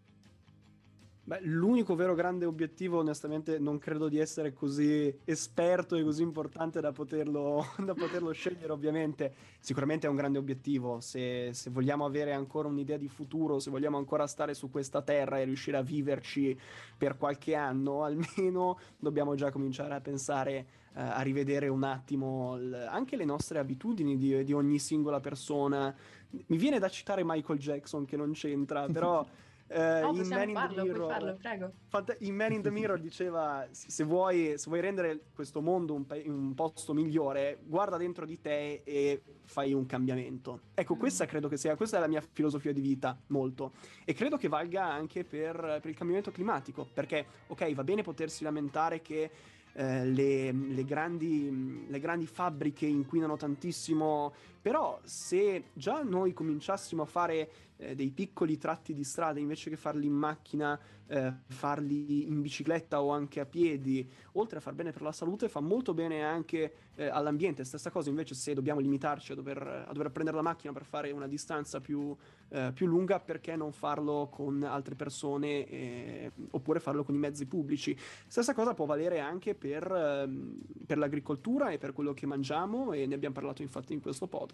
Beh, 1.27 1.41
l'unico 1.41 1.95
vero 1.95 2.15
grande 2.15 2.45
obiettivo, 2.45 2.99
onestamente, 2.99 3.59
non 3.59 3.79
credo 3.79 4.09
di 4.09 4.19
essere 4.19 4.53
così 4.53 5.21
esperto 5.25 5.97
e 5.97 6.03
così 6.03 6.21
importante 6.21 6.83
da 6.83 6.93
poterlo, 6.93 7.65
da 7.83 7.95
poterlo 7.95 8.31
scegliere, 8.33 8.71
ovviamente. 8.71 9.33
Sicuramente 9.59 10.07
è 10.07 10.11
un 10.11 10.17
grande 10.17 10.37
obiettivo. 10.37 11.01
Se, 11.01 11.49
se, 11.55 11.71
vogliamo 11.71 12.05
avere 12.05 12.35
ancora 12.35 12.69
un'idea 12.69 12.99
di 12.99 13.09
futuro, 13.09 13.59
se 13.59 13.71
vogliamo 13.71 13.97
ancora 13.97 14.27
stare 14.27 14.53
su 14.53 14.69
questa 14.69 15.01
terra 15.01 15.41
e 15.41 15.45
riuscire 15.45 15.79
a 15.79 15.83
viverci 15.83 16.55
per 16.99 17.17
qualche 17.17 17.55
anno, 17.55 18.05
almeno 18.05 18.79
dobbiamo 18.99 19.35
già 19.35 19.51
cominciare 19.51 19.95
a 19.95 20.03
pensare, 20.03 20.67
eh, 20.93 21.01
a 21.01 21.23
rivedere 21.23 21.69
un 21.69 21.85
attimo 21.85 22.59
l- 22.59 22.87
anche 22.91 23.17
le 23.17 23.25
nostre 23.25 23.59
abitudini 23.59 24.19
di, 24.19 24.45
di 24.45 24.53
ogni 24.53 24.79
singola 24.79 25.21
persona. 25.21 25.95
Mi 26.29 26.59
viene 26.59 26.79
da 26.79 26.91
citare 26.91 27.23
Michael 27.25 27.59
Jackson, 27.59 28.05
che 28.05 28.19
non 28.19 28.33
c'entra, 28.33 28.87
però. 28.89 29.27
Uh, 29.67 30.13
no, 30.13 30.13
in 30.15 30.29
Man 30.29 30.53
farlo, 30.53 30.69
in 30.69 30.75
the 30.75 30.83
Mirror, 30.83 31.11
farlo, 31.11 31.37
prego. 31.37 31.73
in 32.19 32.35
Man 32.35 32.53
in 32.53 32.63
the 32.63 32.71
Mirror 32.71 33.01
diceva: 33.01 33.67
se 33.71 34.05
vuoi, 34.05 34.59
se 34.59 34.69
vuoi 34.69 34.81
rendere 34.81 35.21
questo 35.35 35.63
mondo 35.63 35.95
un, 35.95 36.05
un, 36.27 36.55
posto 36.55 36.93
migliore, 36.93 37.61
guarda 37.65 37.97
dentro 37.97 38.27
di 38.27 38.39
te 38.41 38.83
e 38.85 39.23
fai 39.45 39.73
un 39.73 39.87
cambiamento. 39.87 40.61
Ecco, 40.75 40.95
mm. 40.95 40.99
questa 40.99 41.25
credo 41.25 41.49
che 41.49 41.57
sia, 41.57 41.77
questa 41.77 41.97
è 41.97 42.01
la 42.01 42.09
mia 42.09 42.21
filosofia 42.21 42.73
di 42.73 42.83
vita, 42.83 43.19
molto. 43.29 43.73
E 44.05 44.13
credo 44.13 44.37
che 44.37 44.49
valga 44.49 44.85
anche 44.85 45.25
per, 45.25 45.57
per 45.57 45.87
il 45.87 45.97
cambiamento 45.97 46.31
climatico, 46.31 46.87
perché, 46.93 47.27
ok, 47.47 47.73
va 47.73 47.85
bene 47.85 48.03
potersi 48.03 48.45
lamentare 48.45 49.01
che 49.01 49.31
eh, 49.77 50.05
le, 50.05 50.53
le, 50.53 50.85
grandi, 50.85 51.87
le 51.89 51.99
grandi 51.99 52.27
fabbriche 52.27 52.87
inquinano 52.87 53.37
tantissimo, 53.37 54.33
però 54.65 54.99
se 55.05 55.65
già 55.75 56.03
noi 56.03 56.33
cominciassimo 56.33 57.03
a 57.03 57.05
fare 57.05 57.51
eh, 57.77 57.95
dei 57.95 58.11
piccoli 58.11 58.57
tratti 58.57 58.95
di 58.95 59.05
strada 59.05 59.39
invece 59.39 59.69
che 59.69 59.77
farli 59.77 60.07
in 60.07 60.15
macchina, 60.15 60.81
eh, 61.07 61.35
farli 61.49 62.27
in 62.29 62.41
bicicletta 62.41 63.03
o 63.03 63.11
anche 63.11 63.41
a 63.41 63.45
piedi, 63.45 64.11
oltre 64.33 64.57
a 64.57 64.61
far 64.63 64.73
bene 64.73 64.91
per 64.91 65.03
la 65.03 65.13
salute, 65.13 65.51
fa 65.51 65.61
molto 65.61 65.93
bene 65.93 66.23
anche 66.23 66.73
eh, 66.95 67.09
all'ambiente. 67.09 67.63
Stessa 67.63 67.91
cosa 67.91 68.09
invece 68.09 68.35
se 68.35 68.55
dobbiamo 68.55 68.81
limitarci 68.81 69.33
a 69.33 69.35
dover, 69.35 69.85
a 69.87 69.93
dover 69.93 70.11
prendere 70.11 70.37
la 70.39 70.43
macchina 70.43 70.73
per 70.73 70.85
fare 70.85 71.11
una 71.11 71.27
distanza 71.27 71.81
più, 71.81 72.17
eh, 72.49 72.71
più 72.73 72.87
lunga, 72.87 73.21
perché 73.21 73.57
non 73.57 73.73
farlo 73.73 74.29
con 74.31 74.63
altre 74.63 74.95
persone 74.95 76.33
oppure 76.53 76.81
farlo 76.81 77.05
con 77.05 77.15
i 77.15 77.19
mezzi 77.19 77.45
pubblici? 77.45 77.95
Stessa 78.27 78.55
cosa 78.55 78.73
può 78.73 78.87
valere 78.87 79.21
anche 79.21 79.55
per, 79.55 79.93
ehm, 79.93 80.59
per 80.87 80.97
l'agricoltura 80.97 81.69
e 81.69 81.77
per 81.77 81.93
quello 81.93 82.15
che 82.15 82.25
mangiamo 82.25 82.93
e 82.95 83.05
ne 83.07 83.15
abbiamo 83.15 83.35
parlato 83.35 83.61
infatti 83.61 83.93
in 83.93 84.01
questo 84.01 84.27
podcast 84.27 84.54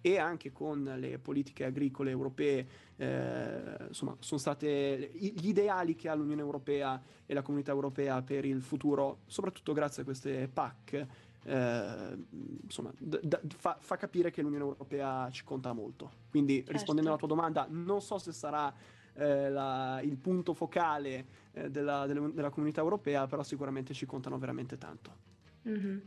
e 0.00 0.18
anche 0.18 0.52
con 0.52 0.82
le 0.98 1.18
politiche 1.18 1.64
agricole 1.64 2.10
europee 2.10 2.66
eh, 2.96 3.86
insomma, 3.88 4.16
sono 4.20 4.38
state 4.38 5.10
gli 5.14 5.48
ideali 5.48 5.94
che 5.94 6.08
ha 6.08 6.14
l'Unione 6.14 6.40
Europea 6.40 7.00
e 7.26 7.34
la 7.34 7.42
comunità 7.42 7.72
europea 7.72 8.22
per 8.22 8.44
il 8.44 8.62
futuro, 8.62 9.20
soprattutto 9.26 9.72
grazie 9.72 10.02
a 10.02 10.04
queste 10.04 10.48
PAC. 10.48 11.06
eh, 11.44 12.18
insomma, 12.62 12.92
d- 12.96 13.20
d- 13.20 13.54
fa, 13.54 13.76
fa, 13.80 13.96
capire 13.96 14.30
che 14.30 14.42
l'Unione 14.42 14.64
Europea 14.64 15.28
ci 15.30 15.42
conta 15.42 15.72
molto. 15.72 16.10
Quindi 16.30 16.58
certo. 16.58 16.72
rispondendo 16.72 17.10
alla 17.10 17.18
tua 17.18 17.28
domanda, 17.28 17.66
non 17.68 18.00
so 18.00 18.18
se 18.18 18.32
sarà 18.32 18.72
eh, 19.14 19.50
la, 19.50 20.00
il 20.02 20.16
punto 20.16 20.54
focale 20.54 21.26
eh, 21.52 21.70
della, 21.70 22.06
della, 22.06 22.28
della, 22.28 22.50
comunità 22.50 22.80
europea, 22.80 23.26
però 23.26 23.42
sicuramente 23.42 23.92
ci 23.94 24.06
contano 24.06 24.38
veramente 24.38 24.78
tanto. 24.78 25.30
Mm-hmm. 25.68 25.98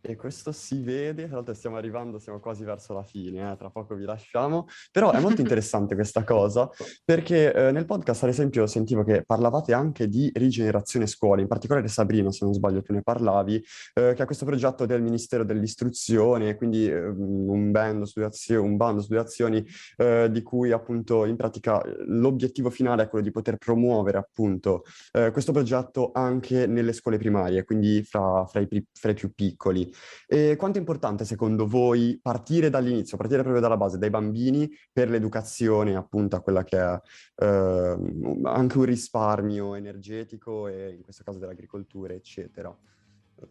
E 0.00 0.14
questo 0.14 0.52
si 0.52 0.80
vede, 0.80 1.26
tra 1.26 1.36
l'altro 1.36 1.54
stiamo 1.54 1.76
arrivando, 1.76 2.20
siamo 2.20 2.38
quasi 2.38 2.62
verso 2.62 2.94
la 2.94 3.02
fine, 3.02 3.50
eh, 3.50 3.56
tra 3.56 3.68
poco 3.68 3.96
vi 3.96 4.04
lasciamo, 4.04 4.68
però 4.92 5.10
è 5.10 5.18
molto 5.18 5.40
interessante 5.40 5.96
questa 5.96 6.22
cosa, 6.22 6.70
perché 7.04 7.52
eh, 7.52 7.72
nel 7.72 7.84
podcast 7.84 8.22
ad 8.22 8.28
esempio 8.28 8.66
sentivo 8.68 9.02
che 9.02 9.24
parlavate 9.26 9.72
anche 9.72 10.08
di 10.08 10.30
rigenerazione 10.34 11.08
scuole, 11.08 11.42
in 11.42 11.48
particolare 11.48 11.88
Sabrina, 11.88 12.30
se 12.30 12.44
non 12.44 12.54
sbaglio 12.54 12.80
tu 12.80 12.92
ne 12.92 13.02
parlavi, 13.02 13.56
eh, 13.94 14.12
che 14.14 14.22
ha 14.22 14.24
questo 14.24 14.44
progetto 14.44 14.86
del 14.86 15.02
Ministero 15.02 15.44
dell'Istruzione, 15.44 16.54
quindi 16.54 16.88
ehm, 16.88 17.48
un, 17.48 17.70
bando 17.72 18.04
su 18.04 18.20
azioni, 18.20 18.68
un 18.68 18.76
bando 18.76 19.02
su 19.02 19.12
azioni 19.14 19.66
eh, 19.96 20.28
di 20.30 20.42
cui 20.42 20.70
appunto 20.70 21.24
in 21.24 21.34
pratica 21.34 21.82
l'obiettivo 22.06 22.70
finale 22.70 23.02
è 23.02 23.08
quello 23.08 23.24
di 23.24 23.32
poter 23.32 23.56
promuovere 23.56 24.18
appunto 24.18 24.84
eh, 25.12 25.32
questo 25.32 25.50
progetto 25.50 26.12
anche 26.14 26.68
nelle 26.68 26.92
scuole 26.92 27.18
primarie, 27.18 27.64
quindi 27.64 28.04
fra, 28.04 28.46
fra, 28.46 28.60
i, 28.60 28.86
fra 28.92 29.10
i 29.10 29.14
più 29.14 29.32
piccoli. 29.34 29.87
E 30.26 30.56
quanto 30.56 30.78
è 30.78 30.80
importante 30.80 31.24
secondo 31.24 31.66
voi 31.66 32.18
partire 32.20 32.70
dall'inizio, 32.70 33.16
partire 33.16 33.42
proprio 33.42 33.62
dalla 33.62 33.76
base, 33.76 33.98
dai 33.98 34.10
bambini, 34.10 34.70
per 34.92 35.10
l'educazione 35.10 35.96
appunto 35.96 36.36
a 36.36 36.40
quella 36.40 36.64
che 36.64 36.78
è 36.78 37.00
eh, 37.44 37.98
anche 38.44 38.78
un 38.78 38.84
risparmio 38.84 39.74
energetico 39.74 40.68
e 40.68 40.94
in 40.94 41.02
questo 41.02 41.22
caso 41.24 41.38
dell'agricoltura, 41.38 42.14
eccetera? 42.14 42.76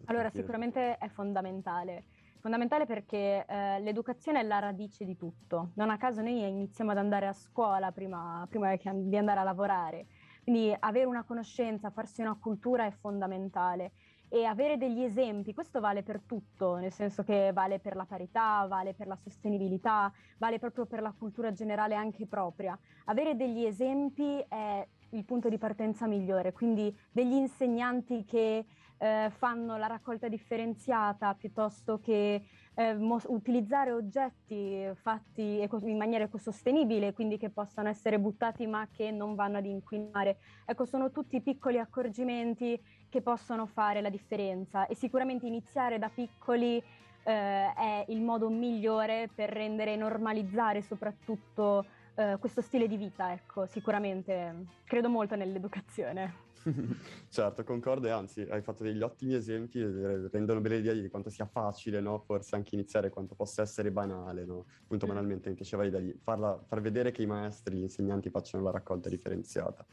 Allora, 0.06 0.30
sicuramente 0.30 0.98
è 0.98 1.08
fondamentale. 1.08 2.06
Fondamentale 2.40 2.86
perché 2.86 3.46
eh, 3.48 3.80
l'educazione 3.80 4.42
è 4.42 4.44
la 4.44 4.60
radice 4.60 5.06
di 5.06 5.16
tutto. 5.16 5.72
Non 5.76 5.90
a 5.90 5.98
caso 5.98 6.22
noi 6.22 6.48
iniziamo 6.48 6.92
ad 6.92 6.98
andare 6.98 7.28
a 7.28 7.34
scuola 7.34 7.92
prima, 7.92 8.46
prima 8.50 8.76
di 8.76 9.18
andare 9.18 9.40
a 9.40 9.44
lavorare. 9.44 10.08
Quindi 10.44 10.74
avere 10.80 11.06
una 11.06 11.24
conoscenza, 11.24 11.90
farsi 11.90 12.22
una 12.22 12.38
cultura 12.40 12.86
è 12.86 12.92
fondamentale 12.92 13.92
e 14.30 14.46
avere 14.46 14.78
degli 14.78 15.02
esempi, 15.02 15.54
questo 15.54 15.80
vale 15.80 16.04
per 16.04 16.22
tutto, 16.26 16.76
nel 16.76 16.92
senso 16.92 17.24
che 17.24 17.52
vale 17.54 17.80
per 17.80 17.96
la 17.96 18.06
parità, 18.06 18.66
vale 18.68 18.94
per 18.94 19.08
la 19.08 19.16
sostenibilità, 19.16 20.12
vale 20.38 20.60
proprio 20.60 20.86
per 20.86 21.02
la 21.02 21.14
cultura 21.18 21.52
generale 21.54 21.96
anche 21.96 22.28
propria. 22.28 22.78
Avere 23.06 23.36
degli 23.36 23.64
esempi 23.64 24.44
è 24.48 24.88
il 25.12 25.24
punto 25.24 25.48
di 25.50 25.58
partenza 25.58 26.08
migliore, 26.08 26.52
quindi 26.52 26.96
degli 27.12 27.34
insegnanti 27.34 28.26
che 28.26 28.66
eh, 28.98 29.30
fanno 29.30 29.78
la 29.78 29.88
raccolta 29.88 30.28
differenziata 30.28 31.34
piuttosto 31.36 32.00
che 32.00 32.44
eh, 32.74 32.94
mo- 32.96 33.22
utilizzare 33.28 33.92
oggetti 33.92 34.90
fatti 34.96 35.60
eco- 35.60 35.82
in 35.84 35.98
maniera 35.98 36.26
ecosostenibile, 36.26 37.14
quindi 37.14 37.38
che 37.38 37.50
possano 37.50 37.90
essere 37.90 38.20
buttati 38.20 38.66
ma 38.68 38.88
che 38.92 39.12
non 39.12 39.36
vanno 39.36 39.58
ad 39.58 39.66
inquinare. 39.66 40.38
Ecco, 40.66 40.86
sono 40.86 41.12
tutti 41.12 41.42
piccoli 41.42 41.80
accorgimenti 41.80 42.80
che 43.10 43.22
possono 43.22 43.66
fare 43.66 44.02
la 44.02 44.10
differenza 44.10 44.88
e 44.88 44.96
sicuramente 44.96 45.46
iniziare 45.46 46.00
da 46.00 46.10
piccoli 46.10 46.78
eh, 46.78 47.74
è 47.74 48.06
il 48.08 48.22
modo 48.22 48.50
migliore 48.50 49.30
per 49.34 49.50
rendere 49.50 49.94
e 49.94 49.96
normalizzare 49.98 50.82
soprattutto 50.82 51.86
eh, 52.16 52.38
questo 52.40 52.62
stile 52.62 52.88
di 52.88 52.98
vita, 52.98 53.32
ecco, 53.32 53.66
sicuramente 53.66 54.66
credo 54.86 55.10
molto 55.10 55.36
nell'educazione. 55.36 56.46
certo, 57.30 57.64
concordo 57.64 58.08
e 58.08 58.10
anzi 58.10 58.42
hai 58.42 58.62
fatto 58.62 58.84
degli 58.84 59.02
ottimi 59.02 59.36
esempi, 59.36 59.80
eh, 59.80 60.28
rendono 60.30 60.60
bene 60.60 60.78
l'idea 60.78 60.94
di 60.94 61.08
quanto 61.10 61.30
sia 61.30 61.46
facile, 61.46 62.02
no? 62.02 62.20
forse 62.20 62.56
anche 62.56 62.76
iniziare, 62.76 63.10
quanto 63.10 63.36
possa 63.36 63.62
essere 63.62 63.92
banale, 63.92 64.46
no? 64.46 64.66
appunto 64.84 65.06
mm. 65.06 65.10
banalmente 65.10 65.50
mi 65.50 65.56
piaceva 65.56 65.84
l'idea 65.84 66.00
di 66.00 66.18
farla, 66.22 66.60
far 66.66 66.82
vedere 66.82 67.12
che 67.12 67.22
i 67.22 67.28
maestri, 67.28 67.78
gli 67.78 67.82
insegnanti 67.82 68.30
facciano 68.30 68.64
la 68.64 68.72
raccolta 68.72 69.10
differenziata. 69.10 69.86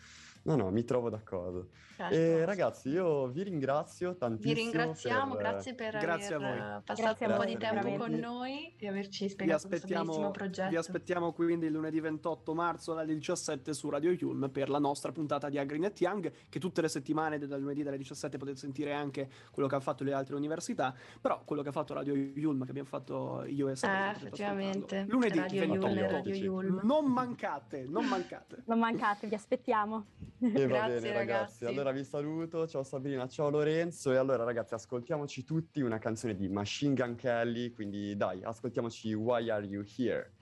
No, 0.45 0.57
no, 0.57 0.71
mi 0.71 0.85
trovo 0.85 1.09
d'accordo. 1.09 1.69
Certo. 1.97 2.15
E 2.15 2.45
ragazzi, 2.45 2.89
io 2.89 3.29
vi 3.29 3.45
ringrazio 3.45 4.17
tantissimo. 4.17 4.55
Vi 4.55 4.61
ringraziamo, 4.61 5.35
per... 5.35 5.43
grazie 5.43 5.75
per 5.75 5.99
grazie 5.99 6.35
aver 6.35 6.83
passato 6.85 7.03
grazie 7.03 7.27
un 7.27 7.37
po' 7.37 7.45
di 7.45 7.57
tempo 7.57 7.97
con 7.97 8.13
noi 8.13 8.75
e 8.77 8.89
averci 8.89 9.29
spiegato 9.29 9.69
questo 9.69 9.87
bellissimo 9.87 10.31
progetto. 10.33 10.69
Vi 10.71 10.77
aspettiamo 10.77 11.33
quindi 11.33 11.71
lunedì 11.71 12.01
28 12.01 12.53
marzo 12.53 12.97
alle 12.97 13.15
17 13.15 13.73
su 13.73 13.89
Radio 13.89 14.11
Yulm 14.11 14.51
per 14.51 14.69
la 14.69 14.79
nostra 14.79 15.13
puntata 15.13 15.49
di 15.49 15.57
Agrinet 15.57 15.99
Young, 16.01 16.33
che 16.49 16.59
tutte 16.59 16.83
le 16.83 16.89
settimane 16.89 17.39
dal 17.39 17.61
lunedì 17.61 17.83
alle 17.83 17.97
17 17.97 18.37
potete 18.37 18.59
sentire 18.59 18.93
anche 18.93 19.31
quello 19.51 19.69
che 19.69 19.75
hanno 19.77 19.85
fatto 19.85 20.05
le 20.05 20.13
altre 20.13 20.35
università, 20.35 20.95
però 21.21 21.43
quello 21.45 21.63
che 21.63 21.69
ha 21.69 21.73
fatto 21.73 21.95
Radio 21.95 22.15
Yulm, 22.15 22.65
che 22.65 22.71
abbiamo 22.71 22.89
fatto 22.89 23.45
io 23.47 23.69
e 23.69 23.77
Sara. 23.77 24.09
Eh, 24.09 24.17
effettivamente. 24.17 25.07
Lunedì 25.09 25.39
Radio 25.39 25.61
28 25.61 25.87
Yulm, 25.87 26.11
Radio 26.11 26.35
Yulm. 26.35 26.81
Non 26.83 27.07
mancate, 27.07 27.87
non 27.89 28.05
mancate. 28.07 28.63
Non 28.67 28.79
mancate, 28.81 29.27
vi 29.27 29.35
aspettiamo. 29.35 30.07
E 30.40 30.66
va 30.66 30.87
bene 30.87 31.12
ragazzi. 31.12 31.12
ragazzi. 31.12 31.64
Allora 31.64 31.92
vi 31.92 32.05
saluto, 32.05 32.66
ciao 32.66 32.83
Sabrina, 32.83 33.27
ciao 33.29 33.51
Lorenzo 33.51 34.12
e 34.12 34.16
allora 34.16 34.44
ragazzi 34.44 34.75
ascoltiamoci 34.75 35.44
tutti 35.44 35.81
una 35.81 35.99
canzone 35.99 36.35
di 36.35 36.49
Machine 36.49 36.94
Gun 36.94 37.14
Kelly, 37.14 37.70
quindi 37.70 38.16
dai, 38.16 38.42
ascoltiamoci 38.42 39.14
Why 39.14 39.49
Are 39.51 39.64
You 39.64 39.83
Here? 39.97 40.33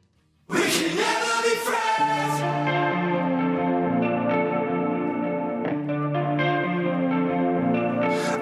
We 0.46 0.58
can 0.58 0.94
never 0.96 1.42
be 1.42 1.54
friends. 1.62 2.40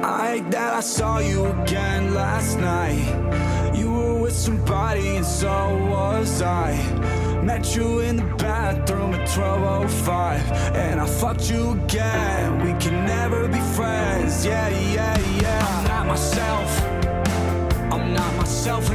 I 0.03 0.41
that 0.51 0.75
I 0.75 0.81
saw 0.81 1.19
you 1.19 1.45
again 1.47 2.15
last 2.15 2.59
night. 2.59 3.77
You 3.77 3.93
were 3.93 4.21
with 4.23 4.35
somebody 4.35 5.17
and 5.17 5.27
so 5.27 5.77
was 5.91 6.41
I. 6.41 6.73
Met 7.43 7.75
you 7.75 8.01
in 8.01 8.17
the 8.17 8.25
bathroom 8.37 9.15
at 9.15 9.27
12.05 9.29 10.77
And 10.77 11.01
I 11.01 11.07
fucked 11.07 11.51
you 11.51 11.73
again. 11.73 12.59
We 12.63 12.73
can 12.79 13.07
never 13.07 13.49
be 13.49 13.61
friends. 13.75 14.45
Yeah, 14.45 14.69
yeah, 14.69 15.19
yeah. 15.41 15.67
I'm 15.67 15.85
not 15.85 16.07
myself. 16.07 16.83
I'm 17.93 18.13
not 18.13 18.37
myself 18.37 18.91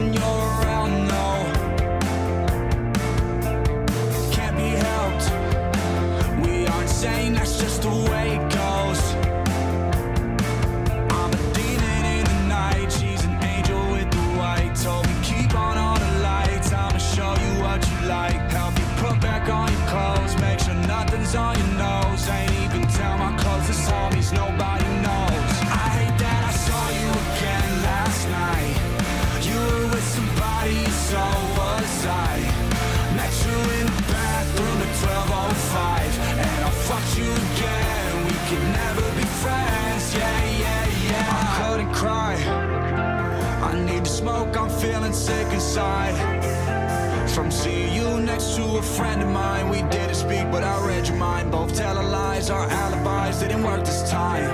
sick 45.25 45.51
inside 45.53 46.15
From 47.33 47.49
seeing 47.49 47.91
you 47.93 48.21
next 48.21 48.55
to 48.57 48.63
a 48.77 48.81
friend 48.81 49.23
of 49.23 49.29
mine 49.29 49.69
We 49.69 49.81
didn't 49.95 50.19
speak 50.25 50.45
but 50.51 50.63
I 50.63 50.75
read 50.87 51.07
your 51.07 51.17
mind. 51.17 51.51
Both 51.51 51.75
telling 51.75 52.09
lies, 52.11 52.49
our 52.51 52.67
alibis 52.69 53.39
didn't 53.39 53.63
work 53.63 53.83
this 53.83 54.01
time. 54.09 54.51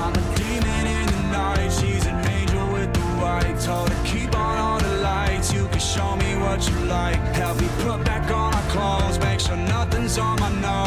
I'm 0.00 0.14
a 0.22 0.24
demon 0.36 0.86
in 0.98 1.06
the 1.14 1.22
night 1.40 1.70
She's 1.78 2.06
an 2.06 2.18
angel 2.36 2.66
with 2.72 2.90
the 2.94 3.06
white. 3.22 3.56
Told 3.60 3.90
her 3.90 4.04
keep 4.12 4.34
on 4.34 4.56
all 4.66 4.80
the 4.80 4.96
lights 5.10 5.52
You 5.52 5.64
can 5.72 5.84
show 5.94 6.16
me 6.16 6.30
what 6.44 6.60
you 6.68 6.76
like. 6.98 7.20
Help 7.42 7.60
me 7.60 7.68
put 7.84 7.98
back 8.04 8.30
on 8.30 8.54
our 8.54 8.68
clothes 8.74 9.18
Make 9.18 9.40
sure 9.40 9.56
nothing's 9.56 10.16
on 10.16 10.40
my 10.40 10.50
nose 10.60 10.83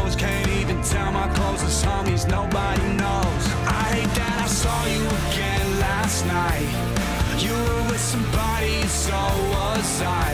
I 10.08 10.34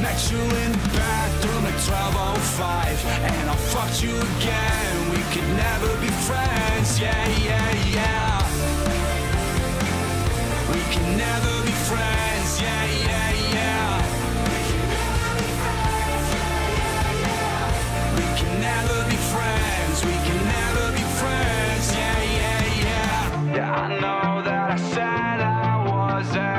Met 0.00 0.20
you 0.30 0.40
in 0.40 0.72
the 0.72 0.88
bathroom 0.96 1.64
at 1.70 1.76
12.05 1.88 3.04
And 3.34 3.50
I 3.50 3.56
fucked 3.72 4.02
you 4.02 4.14
again. 4.16 4.94
We 5.14 5.20
could 5.32 5.48
never 5.64 5.90
be 6.00 6.10
friends, 6.28 7.00
yeah, 7.00 7.28
yeah, 7.48 7.70
yeah. 7.96 8.42
We 10.72 10.80
can 10.94 11.08
never 11.16 11.54
be 11.68 11.74
friends, 11.88 12.50
yeah, 12.60 12.84
yeah, 13.08 13.30
yeah. 13.56 13.90
We 18.18 18.26
can 18.38 18.52
never 18.68 18.98
be 19.10 19.18
friends, 19.32 19.96
we 20.10 20.16
can 20.26 20.40
never 20.56 20.86
be 20.98 21.04
friends, 21.20 21.84
yeah, 22.00 22.20
yeah, 22.40 22.62
yeah. 22.86 23.56
Yeah, 23.56 23.84
I 23.84 23.88
know 24.00 24.42
that 24.42 24.70
I 24.72 24.76
said 24.94 25.26
five 26.26 26.55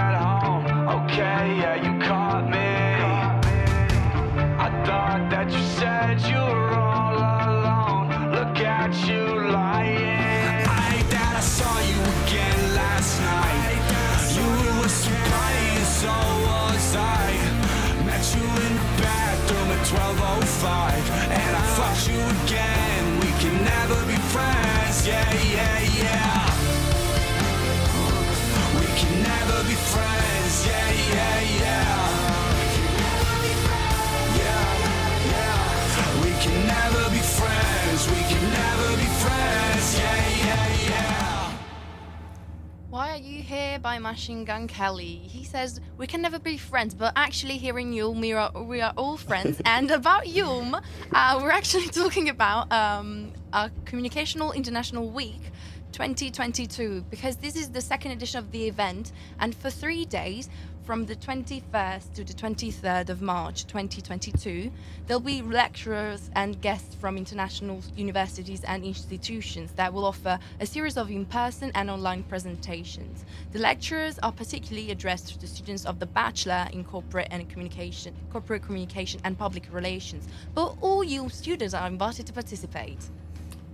you 43.18 43.42
here 43.42 43.80
by 43.80 43.98
Machine 43.98 44.46
Gun 44.46 44.68
Kelly? 44.68 45.16
He 45.16 45.44
says 45.44 45.80
we 45.98 46.06
can 46.08 46.22
never 46.22 46.40
be 46.40 46.58
friends, 46.58 46.94
but 46.94 47.14
actually 47.16 47.58
here 47.58 47.80
in 47.80 47.92
Yulm 47.92 48.22
we 48.22 48.34
are 48.34 48.52
we 48.64 48.82
are 48.82 48.94
all 48.96 49.18
friends. 49.18 49.62
and 49.66 49.90
about 49.90 50.26
Yulm, 50.26 50.82
uh, 51.14 51.40
we're 51.42 51.52
actually 51.52 51.88
talking 52.02 52.30
about 52.30 52.72
um, 52.72 53.34
a 53.54 53.72
Communicational 53.86 54.54
International 54.54 55.10
Week 55.10 55.52
2022 55.94 57.06
because 57.10 57.38
this 57.38 57.56
is 57.56 57.70
the 57.70 57.82
second 57.82 58.12
edition 58.12 58.40
of 58.40 58.52
the 58.52 58.68
event, 58.68 59.12
and 59.40 59.56
for 59.56 59.70
three 59.70 60.06
days. 60.06 60.50
From 60.88 61.06
the 61.06 61.18
21st 61.18 62.14
to 62.14 62.24
the 62.24 62.34
23rd 62.34 63.10
of 63.10 63.22
March 63.22 63.66
2022, 63.66 64.72
there'll 65.06 65.20
be 65.20 65.42
lecturers 65.42 66.30
and 66.34 66.62
guests 66.62 66.96
from 66.96 67.18
international 67.18 67.82
universities 67.98 68.64
and 68.64 68.86
institutions 68.86 69.74
that 69.74 69.92
will 69.92 70.06
offer 70.06 70.40
a 70.62 70.66
series 70.66 70.96
of 70.96 71.12
in 71.12 71.26
person 71.26 71.74
and 71.76 71.90
online 71.90 72.24
presentations. 72.24 73.26
The 73.52 73.60
lecturers 73.60 74.18
are 74.20 74.32
particularly 74.32 74.90
addressed 74.92 75.28
to 75.34 75.40
the 75.42 75.48
students 75.48 75.86
of 75.86 76.00
the 76.00 76.06
Bachelor 76.06 76.70
in 76.72 76.86
Corporate 76.86 77.28
and 77.32 77.50
Communication, 77.50 78.16
Corporate 78.32 78.64
Communication 78.64 79.20
and 79.26 79.38
Public 79.38 79.68
Relations, 79.74 80.26
but 80.56 80.78
all 80.80 81.04
you 81.04 81.28
students 81.28 81.74
are 81.74 81.86
invited 81.86 82.28
to 82.28 82.32
participate. 82.32 83.10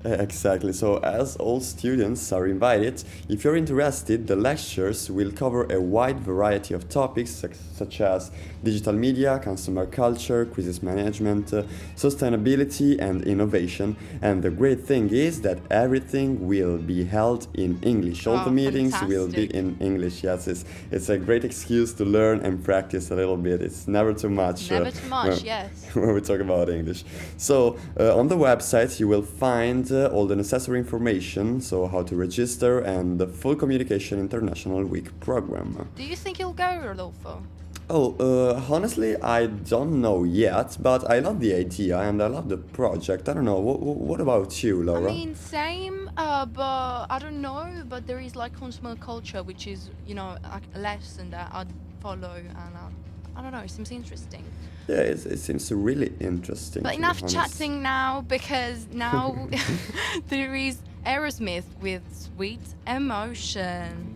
Uh, 0.06 0.10
Exactly. 0.24 0.74
So, 0.74 0.98
as 0.98 1.36
all 1.38 1.60
students 1.62 2.32
are 2.34 2.46
invited, 2.48 3.04
if 3.30 3.44
you're 3.44 3.56
interested, 3.56 4.28
the 4.28 4.36
lectures 4.36 5.10
will 5.10 5.32
cover 5.32 5.64
a 5.72 5.80
wide 5.80 6.20
variety 6.20 6.74
of 6.74 6.90
topics 6.90 7.32
such, 7.78 8.02
as 8.02 8.32
digital 8.64 8.94
media, 8.94 9.40
consumer 9.40 9.86
culture, 9.86 10.46
crisis 10.46 10.82
management, 10.84 11.54
uh, 11.54 11.64
sustainability, 11.96 13.00
and 13.00 13.24
innovation. 13.24 13.96
And 14.22 14.44
the 14.44 14.50
great 14.52 14.82
thing 14.86 15.10
is 15.10 15.42
that 15.42 15.60
everything 15.72 16.48
will 16.48 16.78
be 16.78 17.04
held 17.06 17.48
in 17.54 17.80
English. 17.82 18.28
All 18.28 18.40
Oh, 18.40 18.46
the 18.46 18.52
meetings 18.52 18.94
will 19.08 19.28
be 19.28 19.46
in 19.46 19.78
English. 19.80 20.24
Yes, 20.24 20.48
it's, 20.48 20.66
it's 20.92 21.10
a 21.10 21.18
great 21.18 21.44
excuse 21.46 21.94
to 21.94 22.06
learn 22.06 22.40
and 22.42 22.64
practice 22.64 23.12
a 23.12 23.16
little 23.16 23.38
bit. 23.38 23.62
It's 23.62 23.88
never 23.88 24.14
too 24.14 24.30
much. 24.30 24.72
uh, 24.72 24.80
Never 24.80 24.92
too 24.92 25.08
much, 25.08 25.36
when- 25.38 25.46
yes. 25.46 25.70
when 25.94 26.14
we 26.14 26.22
talk 26.22 26.40
about 26.40 26.70
English. 26.70 27.04
So 27.38 27.78
uh, 28.00 28.18
on 28.18 28.28
the 28.28 28.38
website 28.38 29.00
you 29.00 29.08
will 29.08 29.22
find 29.22 29.92
uh, 29.94 30.08
all 30.14 30.26
the 30.28 30.36
necessary 30.36 30.80
information, 30.80 31.62
so 31.62 31.88
how 31.88 32.04
to 32.04 32.16
register 32.16 32.80
and 32.80 33.20
the 33.20 33.28
full 33.28 33.56
Communication 33.56 34.20
International 34.20 34.84
Week 34.84 35.18
program. 35.20 35.88
Do 35.96 36.04
you 36.04 36.16
think 36.16 36.40
you'll 36.40 36.54
go, 36.54 36.78
Rodolfo? 36.86 37.44
Oh, 37.90 38.16
uh, 38.18 38.62
honestly, 38.70 39.18
I 39.22 39.48
don't 39.48 40.02
know 40.02 40.24
yet, 40.24 40.78
but 40.82 41.10
I 41.12 41.20
love 41.20 41.40
the 41.42 41.54
idea 41.54 42.00
and 42.00 42.24
I 42.24 42.28
love 42.28 42.48
the 42.48 42.58
project. 42.58 43.28
I 43.28 43.34
don't 43.34 43.44
know. 43.46 43.60
What, 43.60 43.80
what 43.82 44.22
about 44.22 44.64
you, 44.64 44.82
Laura? 44.84 45.12
I 45.12 45.14
mean, 45.14 45.36
same, 45.36 46.10
uh, 46.16 46.46
but 46.46 47.08
I 47.10 47.20
don't 47.20 47.42
know. 47.42 47.68
But 47.90 48.08
there 48.08 48.20
is 48.20 48.36
like 48.38 48.58
consumer 48.58 48.96
culture, 48.96 49.44
which 49.44 49.68
is, 49.68 49.90
you 50.08 50.16
know, 50.16 50.38
a- 50.46 50.80
lesson 50.80 51.30
that 51.32 51.52
I'd 51.54 51.68
follow, 52.00 52.36
and 52.36 52.56
I, 52.58 52.90
I 53.36 53.42
don't 53.42 53.52
know, 53.52 53.60
it 53.60 53.72
seems 53.72 53.92
interesting. 53.92 54.44
yeah, 54.88 54.98
it, 54.98 55.26
it 55.26 55.40
seems 55.40 55.72
really 55.72 56.14
interesting. 56.20 56.84
But 56.84 56.96
enough 56.96 57.26
chatting 57.28 57.82
now, 57.82 58.22
because 58.28 58.88
now 58.92 59.48
there 60.28 60.56
is 60.56 60.78
Aerosmith 61.06 61.66
with 61.82 62.04
Sweet 62.36 62.62
Emotion. 62.88 64.12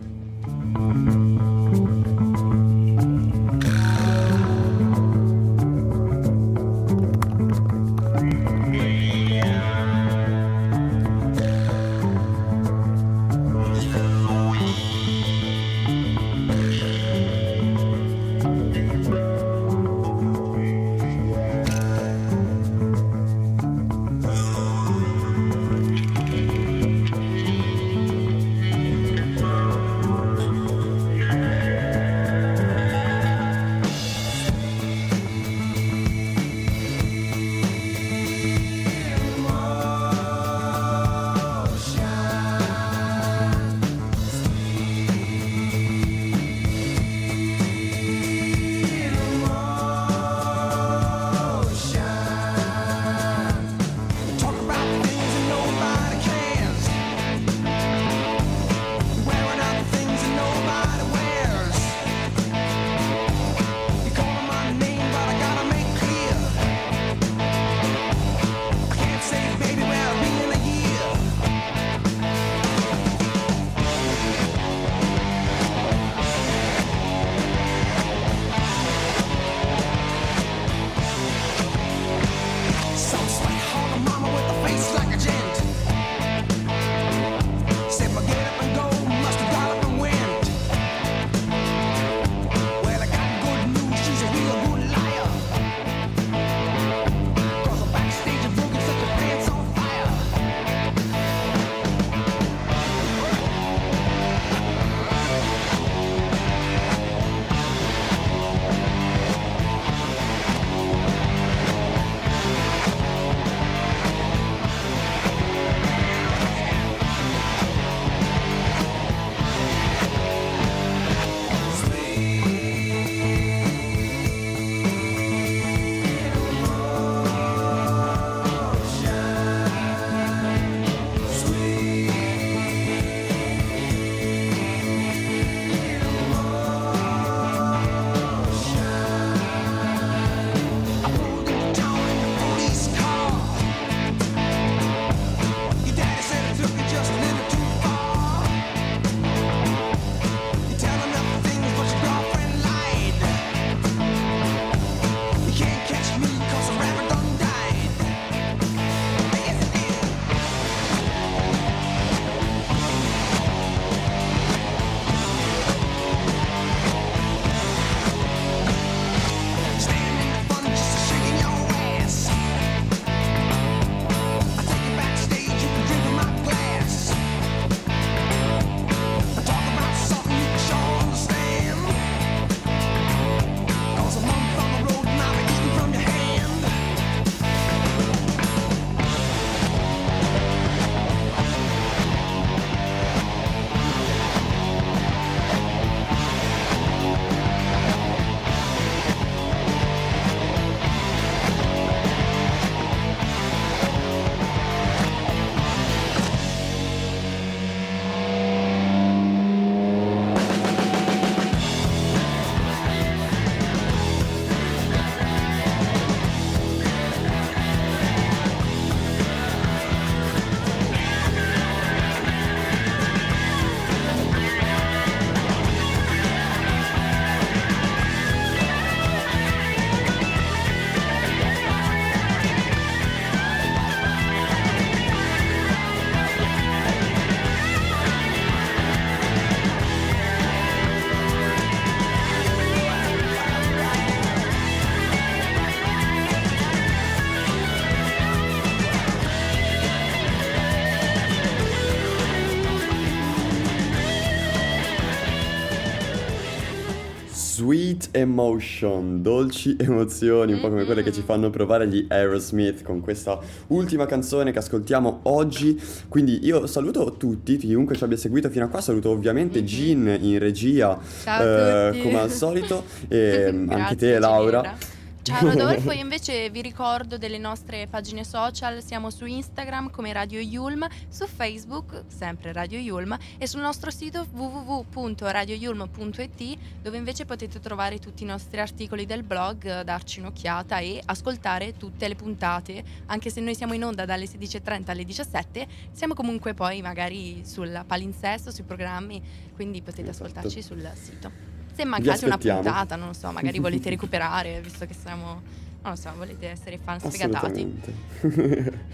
Emotion, 258.18 259.22
dolci 259.22 259.76
emozioni, 259.80 260.52
un 260.52 260.60
po' 260.60 260.68
come 260.68 260.84
quelle 260.84 261.02
che 261.02 261.12
ci 261.12 261.22
fanno 261.22 261.50
provare 261.50 261.86
gli 261.86 262.04
Aerosmith 262.08 262.82
con 262.82 263.00
questa 263.00 263.38
ultima 263.68 264.06
canzone 264.06 264.50
che 264.50 264.58
ascoltiamo 264.58 265.20
oggi. 265.24 265.80
Quindi 266.08 266.40
io 266.42 266.66
saluto 266.66 267.14
tutti, 267.16 267.56
chiunque 267.56 267.94
ci 267.94 268.02
abbia 268.02 268.16
seguito 268.16 268.50
fino 268.50 268.64
a 268.64 268.68
qua, 268.68 268.80
saluto 268.80 269.10
ovviamente 269.10 269.62
Gin 269.62 270.18
in 270.20 270.38
regia, 270.38 270.98
Ciao 271.22 271.42
eh, 271.42 272.00
come 272.02 272.18
al 272.18 272.30
solito, 272.30 272.84
e 273.08 273.44
anche 273.46 273.66
Grazie, 273.66 273.96
te 273.96 274.18
Laura. 274.18 274.60
Ginevra. 274.62 274.96
Ciao 275.28 275.46
Rodolfo, 275.46 275.92
io 275.92 276.00
invece 276.00 276.48
vi 276.48 276.62
ricordo 276.62 277.18
delle 277.18 277.36
nostre 277.36 277.86
pagine 277.86 278.24
social, 278.24 278.82
siamo 278.82 279.10
su 279.10 279.26
Instagram 279.26 279.90
come 279.90 280.10
Radio 280.10 280.40
Yulm, 280.40 280.88
su 281.10 281.26
Facebook 281.26 282.04
sempre 282.06 282.54
Radio 282.54 282.78
Yulm 282.78 283.14
e 283.36 283.46
sul 283.46 283.60
nostro 283.60 283.90
sito 283.90 284.26
www.radioyulm.it 284.32 286.58
dove 286.80 286.96
invece 286.96 287.26
potete 287.26 287.60
trovare 287.60 287.98
tutti 287.98 288.22
i 288.22 288.26
nostri 288.26 288.58
articoli 288.58 289.04
del 289.04 289.22
blog, 289.22 289.82
darci 289.82 290.20
un'occhiata 290.20 290.78
e 290.78 291.02
ascoltare 291.04 291.76
tutte 291.76 292.08
le 292.08 292.14
puntate, 292.14 292.82
anche 293.04 293.28
se 293.28 293.42
noi 293.42 293.54
siamo 293.54 293.74
in 293.74 293.84
onda 293.84 294.06
dalle 294.06 294.24
16.30 294.24 294.82
alle 294.86 295.04
17, 295.04 295.66
siamo 295.92 296.14
comunque 296.14 296.54
poi 296.54 296.80
magari 296.80 297.42
sul 297.44 297.84
palinsesto, 297.86 298.50
sui 298.50 298.64
programmi, 298.64 299.22
quindi 299.54 299.82
potete 299.82 300.08
Esatto. 300.08 300.24
ascoltarci 300.24 300.62
sul 300.62 300.90
sito. 300.94 301.57
Se 301.78 301.84
mancate 301.84 302.24
una 302.24 302.38
puntata, 302.38 302.96
non 302.96 303.08
lo 303.08 303.12
so, 303.12 303.30
magari 303.30 303.60
volete 303.60 303.88
recuperare, 303.90 304.60
visto 304.60 304.84
che 304.84 304.94
siamo, 305.00 305.40
non 305.82 305.92
lo 305.92 305.94
so, 305.94 306.10
volete 306.16 306.48
essere 306.48 306.76
fan 306.82 306.98
sfegatati. 306.98 307.80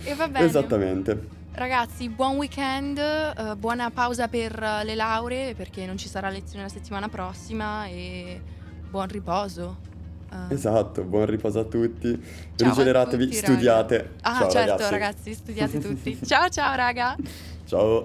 E 0.05 0.15
va 0.15 0.29
bene. 0.29 0.45
Esattamente. 0.45 1.29
Ragazzi, 1.53 2.11
buon 2.11 2.37
weekend, 2.37 2.99
eh, 2.99 3.55
buona 3.57 3.91
pausa 3.91 4.29
per 4.29 4.63
eh, 4.63 4.85
le 4.85 4.95
lauree, 4.95 5.55
perché 5.55 5.87
non 5.87 5.97
ci 5.97 6.09
sarà 6.09 6.29
lezione 6.29 6.65
la 6.65 6.69
settimana 6.69 7.09
prossima 7.09 7.87
e 7.87 8.39
buon 8.91 9.09
riposo. 9.09 9.79
Eh, 10.31 10.53
Esatto, 10.53 11.05
buon 11.05 11.25
riposo 11.25 11.61
a 11.61 11.65
tutti. 11.65 12.23
Ciao 12.55 12.69
Rigeneratevi, 12.69 13.25
tutti, 13.25 13.41
raga. 13.41 13.47
studiate. 13.53 14.11
Ah, 14.21 14.39
Ciao 14.41 14.51
certo, 14.51 14.71
ragazzi. 14.73 14.91
ragazzi, 14.91 15.35
studiate 15.35 15.79
tutti. 15.79 16.19
ciao 16.27 16.49
ciao, 16.51 16.75
raga. 16.75 17.17
Ciao. 17.65 18.05